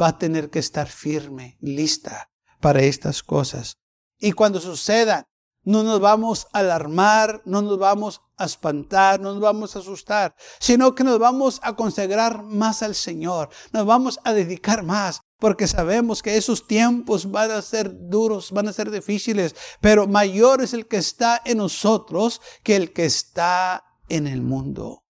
va 0.00 0.08
a 0.08 0.18
tener 0.18 0.50
que 0.50 0.58
estar 0.58 0.88
firme, 0.88 1.56
lista 1.60 2.30
para 2.60 2.82
estas 2.82 3.22
cosas. 3.22 3.76
Y 4.18 4.32
cuando 4.32 4.60
sucedan, 4.60 5.24
no 5.64 5.82
nos 5.82 6.00
vamos 6.00 6.48
a 6.52 6.58
alarmar, 6.58 7.42
no 7.44 7.62
nos 7.62 7.78
vamos 7.78 8.20
a 8.36 8.44
espantar, 8.44 9.20
no 9.20 9.32
nos 9.32 9.40
vamos 9.40 9.76
a 9.76 9.78
asustar, 9.78 10.34
sino 10.58 10.94
que 10.94 11.04
nos 11.04 11.18
vamos 11.18 11.60
a 11.62 11.76
consagrar 11.76 12.42
más 12.42 12.82
al 12.82 12.94
Señor, 12.94 13.48
nos 13.72 13.86
vamos 13.86 14.18
a 14.24 14.32
dedicar 14.32 14.82
más, 14.82 15.20
porque 15.38 15.68
sabemos 15.68 16.22
que 16.22 16.36
esos 16.36 16.66
tiempos 16.66 17.30
van 17.30 17.52
a 17.52 17.62
ser 17.62 18.08
duros, 18.08 18.50
van 18.50 18.68
a 18.68 18.72
ser 18.72 18.90
difíciles, 18.90 19.54
pero 19.80 20.06
mayor 20.06 20.62
es 20.62 20.72
el 20.72 20.86
que 20.86 20.96
está 20.96 21.40
en 21.44 21.58
nosotros 21.58 22.40
que 22.64 22.76
el 22.76 22.92
que 22.92 23.04
está 23.04 23.84
en 24.08 24.26
el 24.26 24.42
mundo. 24.42 25.04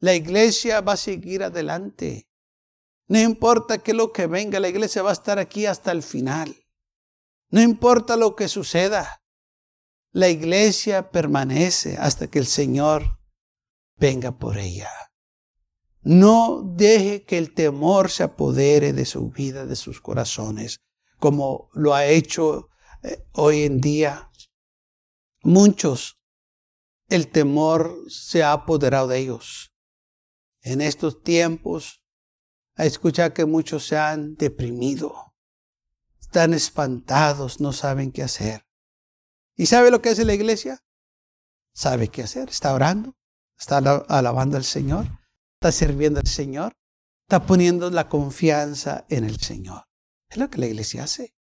La 0.00 0.14
iglesia 0.14 0.80
va 0.80 0.94
a 0.94 0.96
seguir 0.96 1.42
adelante. 1.42 2.29
No 3.10 3.18
importa 3.18 3.78
qué 3.78 3.92
lo 3.92 4.12
que 4.12 4.28
venga, 4.28 4.60
la 4.60 4.68
iglesia 4.68 5.02
va 5.02 5.10
a 5.10 5.14
estar 5.14 5.40
aquí 5.40 5.66
hasta 5.66 5.90
el 5.90 6.04
final. 6.04 6.54
No 7.48 7.60
importa 7.60 8.16
lo 8.16 8.36
que 8.36 8.46
suceda, 8.46 9.20
la 10.12 10.28
iglesia 10.28 11.10
permanece 11.10 11.96
hasta 11.96 12.28
que 12.28 12.38
el 12.38 12.46
Señor 12.46 13.18
venga 13.96 14.38
por 14.38 14.58
ella. 14.58 14.92
No 16.02 16.62
deje 16.62 17.24
que 17.24 17.36
el 17.36 17.52
temor 17.52 18.12
se 18.12 18.22
apodere 18.22 18.92
de 18.92 19.04
su 19.04 19.28
vida, 19.28 19.66
de 19.66 19.74
sus 19.74 20.00
corazones, 20.00 20.78
como 21.18 21.68
lo 21.72 21.96
ha 21.96 22.06
hecho 22.06 22.68
eh, 23.02 23.26
hoy 23.32 23.64
en 23.64 23.80
día. 23.80 24.30
Muchos, 25.42 26.20
el 27.08 27.26
temor 27.26 28.04
se 28.08 28.44
ha 28.44 28.52
apoderado 28.52 29.08
de 29.08 29.18
ellos. 29.18 29.72
En 30.62 30.80
estos 30.80 31.24
tiempos, 31.24 31.99
a 32.80 32.86
escuchar 32.86 33.34
que 33.34 33.44
muchos 33.44 33.86
se 33.86 33.98
han 33.98 34.36
deprimido, 34.36 35.34
están 36.18 36.54
espantados, 36.54 37.60
no 37.60 37.74
saben 37.74 38.10
qué 38.10 38.22
hacer. 38.22 38.64
¿Y 39.54 39.66
sabe 39.66 39.90
lo 39.90 40.00
que 40.00 40.08
hace 40.08 40.24
la 40.24 40.32
iglesia? 40.32 40.82
Sabe 41.74 42.08
qué 42.08 42.22
hacer, 42.22 42.48
está 42.48 42.72
orando, 42.72 43.18
está 43.58 43.76
alabando 43.76 44.56
al 44.56 44.64
Señor, 44.64 45.06
está 45.56 45.72
sirviendo 45.72 46.20
al 46.20 46.26
Señor, 46.26 46.72
está 47.24 47.44
poniendo 47.44 47.90
la 47.90 48.08
confianza 48.08 49.04
en 49.10 49.24
el 49.24 49.38
Señor. 49.40 49.84
Es 50.30 50.38
lo 50.38 50.48
que 50.48 50.56
la 50.56 50.66
iglesia 50.66 51.04
hace. 51.04 51.34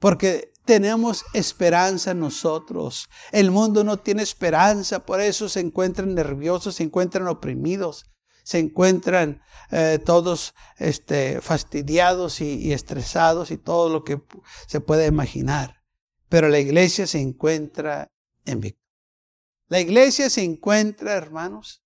Porque 0.00 0.54
tenemos 0.64 1.26
esperanza 1.34 2.14
nosotros. 2.14 3.10
El 3.30 3.50
mundo 3.50 3.84
no 3.84 3.98
tiene 3.98 4.22
esperanza, 4.22 5.04
por 5.04 5.20
eso 5.20 5.50
se 5.50 5.60
encuentran 5.60 6.14
nerviosos, 6.14 6.76
se 6.76 6.84
encuentran 6.84 7.28
oprimidos 7.28 8.06
se 8.46 8.60
encuentran 8.60 9.42
eh, 9.72 9.98
todos 9.98 10.54
este, 10.78 11.40
fastidiados 11.40 12.40
y, 12.40 12.72
estresados 12.72 13.50
y 13.50 13.58
todo 13.58 13.88
lo 13.88 14.04
que 14.04 14.22
se 14.68 14.80
puede 14.80 15.06
imaginar. 15.06 15.82
Pero 16.28 16.48
la 16.48 16.60
iglesia 16.60 17.08
se 17.08 17.18
encuentra 17.18 18.12
en 18.44 18.60
victoria. 18.60 18.86
La 19.66 19.80
iglesia 19.80 20.30
se 20.30 20.44
encuentra, 20.44 21.14
hermanos, 21.14 21.82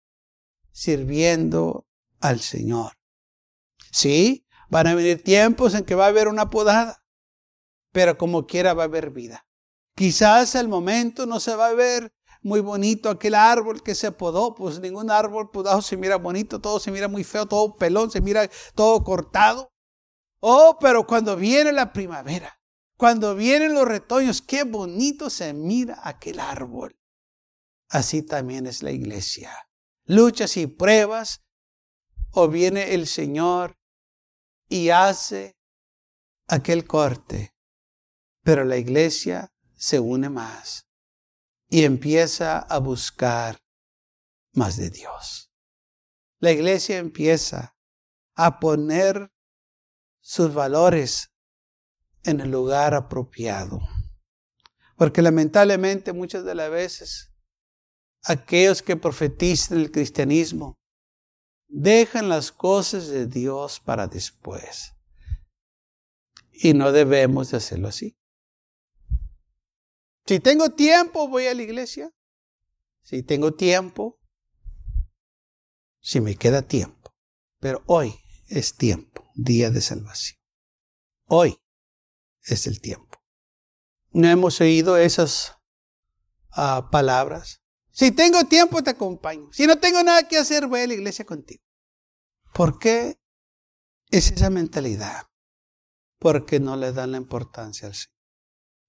sirviendo 0.70 1.88
al 2.20 2.40
Señor. 2.40 2.92
Sí, 3.90 4.46
van 4.68 4.87
a 4.87 4.94
venir 4.94 5.25
tiempos 5.25 5.73
en 5.75 5.87
que 5.87 5.94
va 5.94 6.05
a 6.05 6.09
haber 6.09 6.29
una 6.29 6.51
podada, 6.51 7.07
pero 7.90 8.18
como 8.18 8.46
quiera 8.46 8.75
va 8.75 8.83
a 8.83 8.87
haber 8.87 9.12
vida. 9.12 9.46
Quizás 9.94 10.55
al 10.57 10.68
momento 10.68 11.25
no 11.25 11.40
se 11.40 11.57
va 11.57 11.68
a 11.68 11.73
ver 11.73 12.12
muy 12.42 12.61
bonito 12.61 13.11
aquel 13.11 13.35
árbol 13.35 13.83
que 13.83 13.94
se 13.94 14.12
podó, 14.12 14.55
pues 14.55 14.81
ningún 14.81 15.11
árbol 15.11 15.50
podado 15.50 15.83
se 15.83 15.96
mira 15.96 16.16
bonito, 16.16 16.61
todo 16.61 16.81
se 16.81 16.90
mira 16.90 17.09
muy 17.09 17.24
feo, 17.24 17.46
todo 17.46 17.76
pelón, 17.76 18.11
se 18.11 18.20
mira 18.20 18.48
todo 18.74 19.05
cortado. 19.05 19.72
Oh, 20.40 20.79
pero 20.81 21.07
cuando 21.07 21.37
viene 21.37 21.72
la 21.72 21.92
primavera, 21.92 22.59
cuando 22.96 23.35
vienen 23.35 23.74
los 23.74 23.87
retoños, 23.87 24.40
qué 24.40 24.64
bonito 24.64 25.29
se 25.29 25.53
mira 25.53 26.00
aquel 26.03 26.40
árbol. 26.40 26.98
Así 27.88 28.22
también 28.22 28.66
es 28.66 28.83
la 28.83 28.90
iglesia. 28.90 29.53
Luchas 30.05 30.57
y 30.57 30.66
pruebas, 30.66 31.42
o 32.33 32.48
viene 32.48 32.94
el 32.94 33.07
Señor 33.07 33.76
y 34.68 34.90
hace 34.90 35.57
aquel 36.46 36.87
corte, 36.87 37.55
pero 38.42 38.64
la 38.64 38.76
iglesia 38.76 39.53
se 39.74 39.98
une 39.98 40.31
más 40.31 40.89
y 41.70 41.85
empieza 41.85 42.59
a 42.59 42.78
buscar 42.78 43.62
más 44.52 44.76
de 44.76 44.90
Dios. 44.90 45.52
La 46.40 46.50
iglesia 46.50 46.98
empieza 46.98 47.76
a 48.35 48.59
poner 48.59 49.33
sus 50.20 50.52
valores 50.52 51.30
en 52.24 52.40
el 52.40 52.50
lugar 52.50 52.94
apropiado. 52.94 53.80
Porque 54.96 55.22
lamentablemente 55.22 56.12
muchas 56.12 56.44
de 56.44 56.54
las 56.54 56.70
veces 56.70 57.33
aquellos 58.24 58.83
que 58.83 58.96
profetizan 58.96 59.78
el 59.78 59.90
cristianismo 59.90 60.78
dejan 61.68 62.28
las 62.28 62.52
cosas 62.52 63.09
de 63.09 63.26
Dios 63.26 63.80
para 63.80 64.09
después. 64.09 64.94
Y 66.52 66.74
no 66.74 66.92
debemos 66.92 67.50
de 67.50 67.59
hacerlo 67.59 67.88
así. 67.88 68.19
Si 70.31 70.38
tengo 70.38 70.71
tiempo, 70.71 71.27
voy 71.27 71.49
a 71.49 71.55
la 71.55 71.62
iglesia. 71.62 72.14
Si 73.03 73.25
tengo 73.25 73.53
tiempo, 73.53 74.21
si 75.99 76.21
me 76.21 76.37
queda 76.37 76.62
tiempo. 76.62 77.12
Pero 77.59 77.83
hoy 77.87 78.14
es 78.47 78.77
tiempo, 78.77 79.29
día 79.35 79.73
de 79.73 79.81
salvación. 79.81 80.38
Hoy 81.27 81.59
es 82.45 82.69
el 82.69 82.81
tiempo. 82.81 83.19
No 84.12 84.29
hemos 84.29 84.61
oído 84.61 84.97
esas 84.97 85.57
ah, 86.53 86.90
palabras 86.93 87.61
Si 87.90 88.12
tengo 88.12 88.45
tiempo, 88.45 88.85
te 88.85 88.90
acompaño. 88.90 89.49
Si 89.53 89.66
no 89.66 89.81
tengo 89.81 90.01
nada 90.05 90.29
que 90.29 90.38
hacer, 90.38 90.69
voy 90.69 90.83
a 90.83 90.87
la 90.87 90.95
iglesia 90.95 91.25
contigo. 91.25 91.64
¿Por 92.55 92.79
qué 92.79 93.19
es 94.12 94.31
esa 94.31 94.49
mentalidad? 94.49 95.27
Porque 96.21 96.61
no 96.61 96.77
le 96.77 96.93
dan 96.93 97.11
la 97.11 97.16
importancia 97.16 97.88
al 97.88 97.97
Señor. 97.97 98.10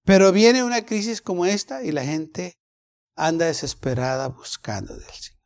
Pero 0.04 0.32
viene 0.32 0.64
una 0.64 0.84
crisis 0.84 1.20
como 1.20 1.46
esta 1.46 1.84
y 1.84 1.92
la 1.92 2.04
gente 2.04 2.58
anda 3.14 3.46
desesperada 3.46 4.28
buscando 4.28 4.94
del 4.94 5.04
Señor. 5.04 5.42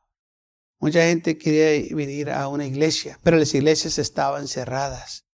Mucha 0.79 1.03
gente 1.03 1.39
quería 1.39 1.95
venir 1.95 2.31
a 2.31 2.49
una 2.49 2.67
iglesia, 2.67 3.19
pero 3.23 3.39
las 3.39 3.55
iglesias 3.55 3.99
estaban 3.99 4.47
cerradas. 4.47 5.25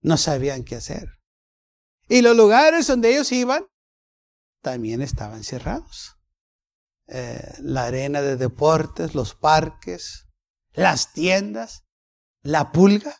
No 0.00 0.16
sabían 0.16 0.64
qué 0.64 0.76
hacer. 0.76 1.20
Y 2.08 2.22
los 2.22 2.36
lugares 2.36 2.86
donde 2.86 3.10
ellos 3.10 3.30
iban 3.32 3.66
también 4.60 5.02
estaban 5.02 5.44
cerrados. 5.44 6.16
Eh, 7.08 7.54
la 7.58 7.86
arena 7.86 8.22
de 8.22 8.36
deportes, 8.36 9.14
los 9.14 9.34
parques, 9.34 10.26
las 10.72 11.12
tiendas, 11.12 11.84
la 12.42 12.72
pulga. 12.72 13.18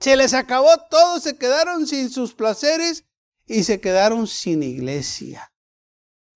Se 0.00 0.16
les 0.16 0.32
acabó 0.32 0.70
todo, 0.90 1.20
se 1.20 1.36
quedaron 1.36 1.86
sin 1.86 2.10
sus 2.10 2.34
placeres 2.34 3.04
y 3.48 3.64
se 3.64 3.80
quedaron 3.80 4.26
sin 4.26 4.62
iglesia. 4.62 5.52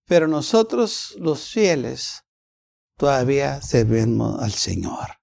Pero 0.07 0.27
nosotros, 0.27 1.15
los 1.19 1.51
fieles, 1.51 2.25
todavía 2.97 3.61
servimos 3.63 4.43
al 4.43 4.53
Señor, 4.53 5.21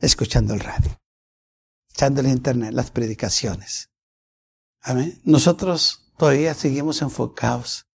escuchando 0.00 0.54
el 0.54 0.60
radio, 0.60 1.00
echando 1.90 2.20
el 2.20 2.28
internet, 2.28 2.72
las 2.72 2.90
predicaciones. 2.90 3.90
Amén. 4.80 5.20
Nosotros 5.24 6.12
todavía 6.16 6.54
seguimos 6.54 7.02
enfocados 7.02 7.86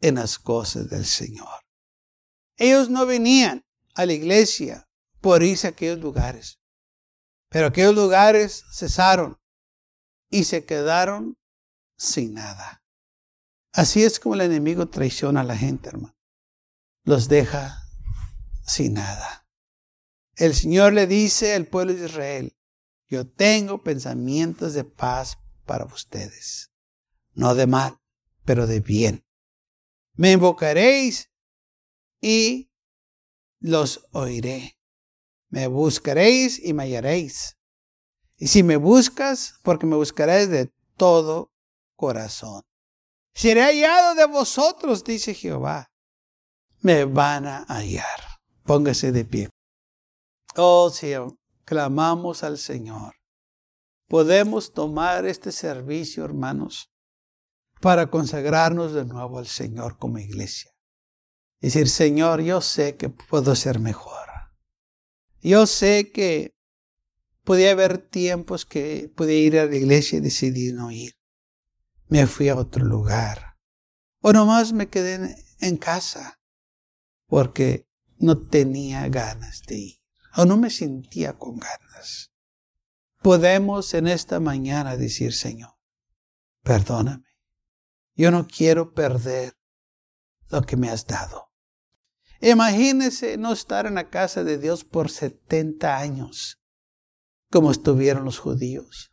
en 0.00 0.16
las 0.16 0.38
cosas 0.38 0.88
del 0.90 1.06
Señor. 1.06 1.64
Ellos 2.56 2.90
no 2.90 3.06
venían 3.06 3.64
a 3.94 4.06
la 4.06 4.12
iglesia 4.12 4.88
por 5.20 5.42
irse 5.42 5.66
a 5.66 5.70
aquellos 5.70 5.98
lugares, 5.98 6.60
pero 7.48 7.66
aquellos 7.68 7.94
lugares 7.94 8.64
cesaron 8.72 9.38
y 10.30 10.44
se 10.44 10.64
quedaron 10.64 11.38
sin 11.96 12.34
nada. 12.34 12.84
Así 13.72 14.04
es 14.04 14.18
como 14.18 14.34
el 14.34 14.40
enemigo 14.42 14.88
traiciona 14.88 15.42
a 15.42 15.44
la 15.44 15.56
gente, 15.56 15.88
hermano. 15.88 16.16
Los 17.04 17.28
deja 17.28 17.82
sin 18.66 18.94
nada. 18.94 19.46
El 20.34 20.54
Señor 20.54 20.92
le 20.92 21.06
dice 21.06 21.54
al 21.54 21.66
pueblo 21.66 21.94
de 21.94 22.06
Israel, 22.06 22.56
yo 23.08 23.26
tengo 23.26 23.82
pensamientos 23.82 24.74
de 24.74 24.84
paz 24.84 25.38
para 25.64 25.84
ustedes, 25.84 26.72
no 27.34 27.54
de 27.54 27.66
mal, 27.66 27.98
pero 28.44 28.66
de 28.66 28.80
bien. 28.80 29.24
Me 30.14 30.32
invocaréis 30.32 31.30
y 32.20 32.70
los 33.60 34.06
oiré. 34.12 34.78
Me 35.48 35.66
buscaréis 35.68 36.58
y 36.62 36.72
me 36.72 36.84
hallaréis. 36.84 37.56
Y 38.36 38.48
si 38.48 38.62
me 38.62 38.76
buscas, 38.76 39.54
porque 39.62 39.86
me 39.86 39.96
buscaréis 39.96 40.48
de 40.48 40.72
todo 40.96 41.52
corazón. 41.96 42.62
Seré 43.34 43.62
hallado 43.62 44.14
de 44.14 44.26
vosotros, 44.26 45.04
dice 45.04 45.34
Jehová. 45.34 45.88
Me 46.80 47.04
van 47.04 47.46
a 47.46 47.64
hallar. 47.68 48.20
Póngase 48.62 49.12
de 49.12 49.24
pie. 49.24 49.48
Oh 50.56 50.90
Señor, 50.90 51.36
clamamos 51.64 52.42
al 52.42 52.58
Señor. 52.58 53.14
Podemos 54.08 54.72
tomar 54.72 55.26
este 55.26 55.50
servicio, 55.50 56.24
hermanos, 56.24 56.90
para 57.80 58.08
consagrarnos 58.08 58.92
de 58.92 59.04
nuevo 59.04 59.38
al 59.38 59.48
Señor 59.48 59.98
como 59.98 60.18
iglesia. 60.18 60.70
Decir, 61.60 61.88
Señor, 61.88 62.42
yo 62.42 62.60
sé 62.60 62.96
que 62.96 63.08
puedo 63.08 63.54
ser 63.56 63.80
mejor. 63.80 64.28
Yo 65.40 65.66
sé 65.66 66.10
que 66.12 66.54
podía 67.44 67.72
haber 67.72 67.98
tiempos 67.98 68.64
que 68.64 69.10
podía 69.14 69.38
ir 69.38 69.58
a 69.58 69.66
la 69.66 69.76
iglesia 69.76 70.18
y 70.18 70.20
decidí 70.20 70.72
no 70.72 70.90
ir. 70.90 71.15
Me 72.08 72.26
fui 72.26 72.48
a 72.48 72.56
otro 72.56 72.84
lugar. 72.84 73.56
O 74.20 74.32
nomás 74.32 74.72
me 74.72 74.88
quedé 74.88 75.36
en 75.60 75.76
casa 75.76 76.40
porque 77.26 77.88
no 78.18 78.38
tenía 78.38 79.08
ganas 79.08 79.62
de 79.66 79.76
ir. 79.76 79.96
O 80.36 80.44
no 80.44 80.56
me 80.56 80.70
sentía 80.70 81.38
con 81.38 81.58
ganas. 81.58 82.32
Podemos 83.22 83.94
en 83.94 84.06
esta 84.06 84.38
mañana 84.38 84.96
decir, 84.96 85.32
Señor, 85.32 85.74
perdóname. 86.62 87.24
Yo 88.14 88.30
no 88.30 88.46
quiero 88.46 88.94
perder 88.94 89.54
lo 90.48 90.62
que 90.62 90.76
me 90.76 90.90
has 90.90 91.06
dado. 91.06 91.50
Imagínese 92.40 93.36
no 93.38 93.52
estar 93.52 93.86
en 93.86 93.94
la 93.94 94.10
casa 94.10 94.44
de 94.44 94.58
Dios 94.58 94.84
por 94.84 95.10
70 95.10 95.98
años, 95.98 96.60
como 97.50 97.70
estuvieron 97.70 98.24
los 98.24 98.38
judíos. 98.38 99.12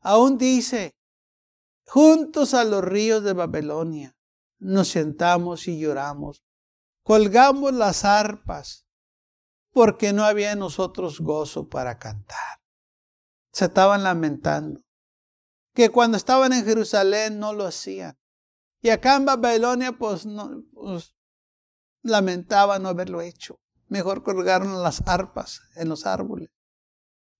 Aún 0.00 0.36
dice, 0.36 0.94
juntos 1.86 2.54
a 2.54 2.64
los 2.64 2.82
ríos 2.82 3.22
de 3.22 3.32
Babilonia, 3.32 4.16
nos 4.58 4.88
sentamos 4.88 5.68
y 5.68 5.78
lloramos, 5.78 6.44
colgamos 7.02 7.72
las 7.72 8.04
arpas, 8.04 8.86
porque 9.72 10.12
no 10.12 10.24
había 10.24 10.52
en 10.52 10.60
nosotros 10.60 11.20
gozo 11.20 11.68
para 11.68 11.98
cantar. 11.98 12.60
Se 13.52 13.66
estaban 13.66 14.02
lamentando, 14.02 14.80
que 15.74 15.90
cuando 15.90 16.16
estaban 16.16 16.52
en 16.52 16.64
Jerusalén 16.64 17.38
no 17.38 17.52
lo 17.52 17.66
hacían. 17.66 18.16
Y 18.80 18.90
acá 18.90 19.16
en 19.16 19.24
Babilonia, 19.24 19.92
pues, 19.92 20.26
no, 20.26 20.62
pues 20.72 21.14
lamentaba 22.02 22.78
no 22.78 22.88
haberlo 22.88 23.20
hecho. 23.20 23.58
Mejor 23.88 24.22
colgaron 24.22 24.82
las 24.82 25.02
arpas 25.06 25.62
en 25.74 25.88
los 25.88 26.06
árboles. 26.06 26.50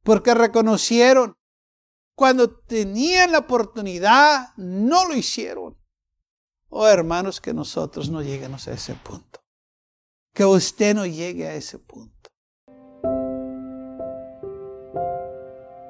Porque 0.02 0.34
reconocieron 0.34 1.36
cuando 2.14 2.50
tenían 2.50 3.32
la 3.32 3.38
oportunidad, 3.38 4.48
no 4.56 5.06
lo 5.08 5.16
hicieron. 5.16 5.76
Oh 6.68 6.86
hermanos, 6.88 7.40
que 7.40 7.54
nosotros 7.54 8.10
no 8.10 8.22
lleguemos 8.22 8.68
a 8.68 8.72
ese 8.72 8.94
punto. 8.94 9.40
Que 10.32 10.44
usted 10.44 10.94
no 10.94 11.06
llegue 11.06 11.46
a 11.46 11.54
ese 11.54 11.78
punto. 11.78 12.12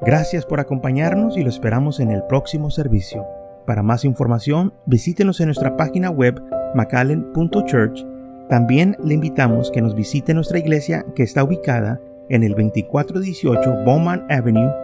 Gracias 0.03 0.45
por 0.45 0.61
acompañarnos 0.61 1.37
y 1.39 1.43
lo 1.43 1.49
esperamos 1.49 2.01
en 2.01 2.11
el 2.11 2.23
próximo 2.25 2.71
servicio. 2.71 3.25
Para 3.67 3.83
más 3.83 4.05
información, 4.05 4.75
visítenos 4.87 5.41
en 5.41 5.47
nuestra 5.47 5.77
página 5.79 6.11
web 6.11 6.43
macallen.church 6.75 8.05
también 8.49 8.97
le 9.03 9.15
invitamos 9.15 9.71
que 9.71 9.81
nos 9.81 9.95
visite 9.95 10.35
nuestra 10.35 10.59
iglesia 10.59 11.07
que 11.15 11.23
está 11.23 11.43
ubicada 11.43 12.01
en 12.29 12.43
el 12.43 12.51
2418 12.51 13.85
Bowman 13.85 14.27
Avenue 14.31 14.84